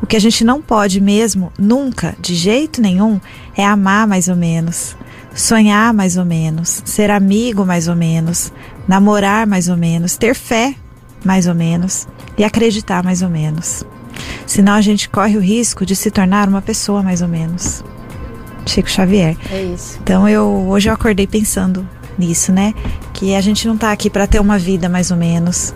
[0.00, 3.20] O que a gente não pode mesmo, nunca, de jeito nenhum,
[3.56, 4.96] é amar mais ou menos
[5.36, 8.50] sonhar mais ou menos, ser amigo mais ou menos,
[8.88, 10.74] namorar mais ou menos, ter fé
[11.24, 12.08] mais ou menos
[12.38, 13.84] e acreditar mais ou menos.
[14.46, 17.84] Senão a gente corre o risco de se tornar uma pessoa mais ou menos.
[18.64, 19.36] Chico Xavier.
[19.50, 19.98] É isso.
[20.02, 21.86] Então eu hoje eu acordei pensando
[22.18, 22.74] nisso, né?
[23.12, 25.74] Que a gente não tá aqui para ter uma vida mais ou menos,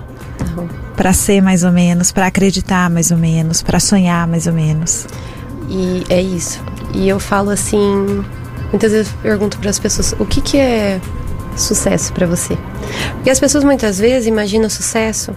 [0.96, 5.06] para ser mais ou menos, para acreditar mais ou menos, para sonhar mais ou menos.
[5.68, 6.62] E é isso.
[6.92, 8.24] E eu falo assim,
[8.70, 11.00] Muitas vezes eu pergunto para as pessoas o que, que é
[11.56, 12.56] sucesso para você.
[13.14, 15.34] Porque as pessoas muitas vezes imaginam sucesso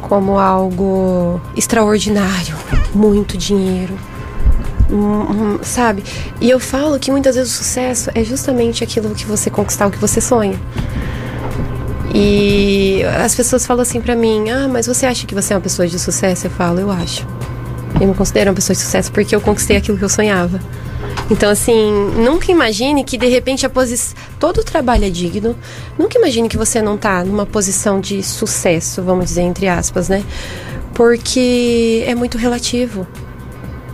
[0.00, 2.56] como algo extraordinário,
[2.94, 3.94] muito dinheiro,
[5.62, 6.02] sabe?
[6.40, 9.90] E eu falo que muitas vezes o sucesso é justamente aquilo que você conquistar, o
[9.90, 10.58] que você sonha.
[12.14, 15.62] E as pessoas falam assim para mim: "Ah, mas você acha que você é uma
[15.62, 17.26] pessoa de sucesso?" Eu falo: "Eu acho.
[18.00, 20.60] Eu me considero uma pessoa de sucesso porque eu conquistei aquilo que eu sonhava."
[21.30, 24.16] Então, assim, nunca imagine que de repente a posição.
[24.40, 25.54] Todo trabalho é digno.
[25.98, 30.24] Nunca imagine que você não está numa posição de sucesso, vamos dizer, entre aspas, né?
[30.94, 33.06] Porque é muito relativo.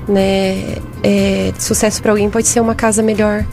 [0.09, 0.77] Né?
[1.03, 3.45] É, sucesso para alguém pode ser uma casa melhor,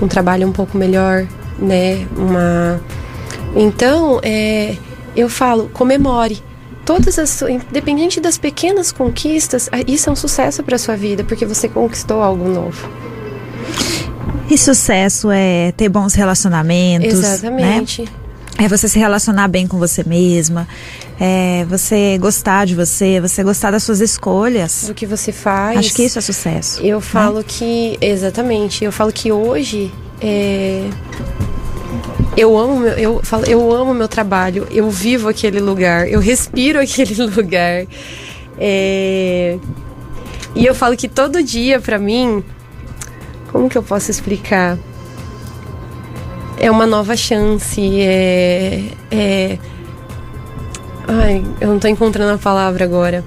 [0.00, 1.26] um trabalho um pouco melhor,
[1.58, 2.06] né?
[2.16, 2.80] Uma.
[3.54, 4.76] Então, é,
[5.14, 6.42] eu falo, comemore
[6.84, 11.68] todas as independente das pequenas conquistas, isso é um sucesso para sua vida, porque você
[11.68, 12.88] conquistou algo novo.
[14.48, 17.20] E sucesso é ter bons relacionamentos.
[17.20, 17.28] Né?
[17.34, 18.02] Exatamente.
[18.02, 18.08] Né?
[18.58, 20.66] É você se relacionar bem com você mesma,
[21.20, 24.84] é você gostar de você, você gostar das suas escolhas.
[24.86, 25.78] Do que você faz.
[25.78, 26.80] Acho que isso é sucesso.
[26.82, 27.02] Eu né?
[27.02, 29.92] falo que, exatamente, eu falo que hoje
[30.22, 30.88] é,
[32.36, 36.78] eu amo meu, eu falo, eu amo meu trabalho, eu vivo aquele lugar, eu respiro
[36.82, 37.86] aquele lugar.
[38.58, 39.58] É,
[40.54, 42.42] e eu falo que todo dia para mim
[43.56, 44.78] como que eu posso explicar?
[46.58, 49.58] É uma nova chance, é, é.
[51.06, 53.24] Ai, eu não tô encontrando a palavra agora.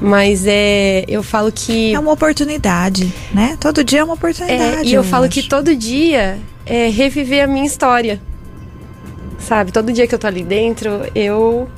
[0.00, 1.04] Mas é.
[1.08, 1.94] Eu falo que.
[1.94, 3.56] É uma oportunidade, né?
[3.60, 4.78] Todo dia é uma oportunidade.
[4.78, 5.34] É, e eu, eu falo acho.
[5.34, 8.20] que todo dia é reviver a minha história.
[9.38, 9.72] Sabe?
[9.72, 11.68] Todo dia que eu tô ali dentro, eu.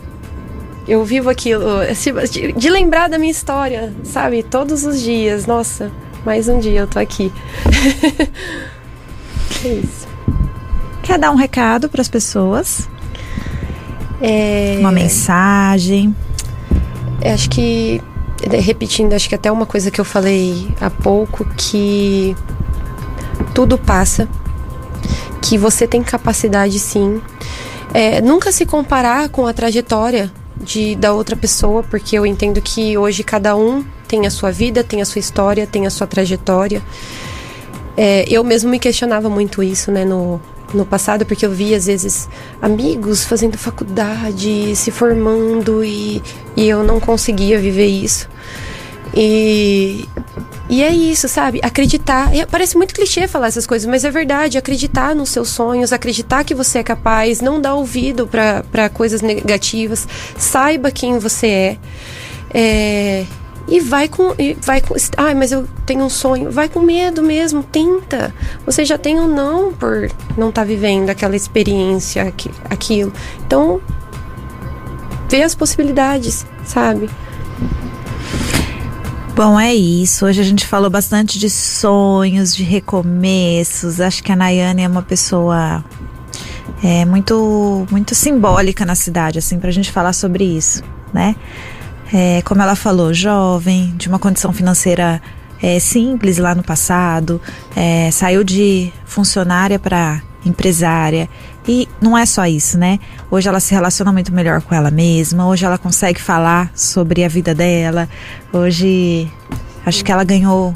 [0.88, 1.80] Eu vivo aquilo.
[2.30, 4.42] De, de lembrar da minha história, sabe?
[4.42, 5.46] Todos os dias.
[5.46, 5.92] Nossa
[6.26, 7.32] mais um dia eu tô aqui.
[9.64, 10.08] é isso.
[11.06, 12.88] Quer dar um recado para as pessoas?
[14.20, 14.76] É...
[14.80, 16.14] Uma mensagem?
[17.20, 18.02] É, acho que
[18.60, 22.36] repetindo, acho que até uma coisa que eu falei há pouco que
[23.54, 24.28] tudo passa,
[25.40, 27.22] que você tem capacidade sim.
[27.94, 30.30] É, nunca se comparar com a trajetória
[30.60, 34.82] de da outra pessoa, porque eu entendo que hoje cada um tem a sua vida,
[34.82, 36.82] tem a sua história, tem a sua trajetória.
[37.96, 40.40] É, eu mesmo me questionava muito isso, né, no,
[40.76, 42.28] no passado, porque eu via às vezes
[42.60, 46.22] amigos fazendo faculdade, se formando e,
[46.56, 48.28] e eu não conseguia viver isso.
[49.14, 50.06] E,
[50.68, 51.60] e é isso, sabe?
[51.62, 52.30] Acreditar.
[52.50, 54.58] parece muito clichê falar essas coisas, mas é verdade.
[54.58, 60.06] Acreditar nos seus sonhos, acreditar que você é capaz, não dar ouvido para coisas negativas.
[60.36, 61.78] Saiba quem você é.
[62.52, 63.26] é
[63.68, 64.94] e vai com, e vai com.
[65.16, 66.50] Ai, mas eu tenho um sonho.
[66.50, 68.32] Vai com medo mesmo, tenta.
[68.64, 72.32] Você já tem um não por não estar tá vivendo aquela experiência,
[72.70, 73.12] aquilo.
[73.44, 73.80] Então,
[75.28, 77.10] vê as possibilidades, sabe?
[79.34, 80.24] Bom, é isso.
[80.24, 84.00] Hoje a gente falou bastante de sonhos, de recomeços.
[84.00, 85.84] Acho que a Nayane é uma pessoa
[86.82, 91.36] é, muito, muito simbólica na cidade, assim, pra gente falar sobre isso, né?
[92.12, 95.20] É, como ela falou, jovem, de uma condição financeira
[95.62, 97.40] é, simples lá no passado,
[97.74, 101.28] é, saiu de funcionária para empresária.
[101.68, 103.00] E não é só isso, né?
[103.30, 107.28] Hoje ela se relaciona muito melhor com ela mesma, hoje ela consegue falar sobre a
[107.28, 108.08] vida dela.
[108.52, 109.28] Hoje
[109.84, 110.74] acho que ela ganhou.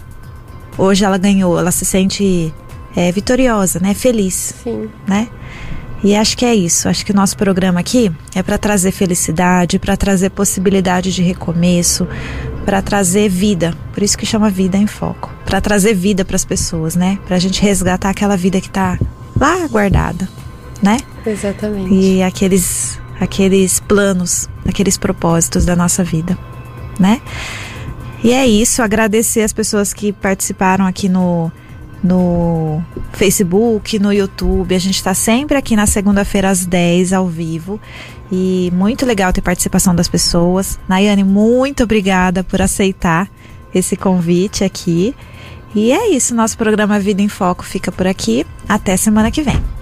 [0.77, 2.53] Hoje ela ganhou, ela se sente
[2.97, 3.95] é, vitoriosa, né?
[3.95, 4.55] Feliz.
[4.65, 4.89] Sim.
[5.07, 5.29] Né?
[6.03, 6.89] E acho que é isso.
[6.89, 12.09] Acho que o nosso programa aqui é para trazer felicidade, para trazer possibilidade de recomeço,
[12.65, 13.75] para trazer vida.
[13.93, 15.31] Por isso que chama Vida em Foco.
[15.45, 17.19] Para trazer vida para as pessoas, né?
[17.27, 18.99] Para a gente resgatar aquela vida que está
[19.39, 20.29] lá guardada,
[20.83, 20.99] né?
[21.27, 21.93] Exatamente.
[21.93, 26.39] E aqueles aqueles planos, aqueles propósitos da nossa vida,
[26.99, 27.21] né?
[28.25, 31.51] E é isso, agradecer as pessoas que participaram aqui no
[32.03, 32.83] no
[33.13, 34.75] Facebook, no YouTube.
[34.75, 37.81] A gente está sempre aqui na segunda-feira às 10 ao vivo.
[38.33, 40.79] E muito legal ter participação das pessoas.
[40.89, 43.29] Nayane, muito obrigada por aceitar
[43.75, 45.15] esse convite aqui.
[45.75, 48.47] E é isso, nosso programa Vida em Foco fica por aqui.
[48.69, 49.80] Até semana que vem.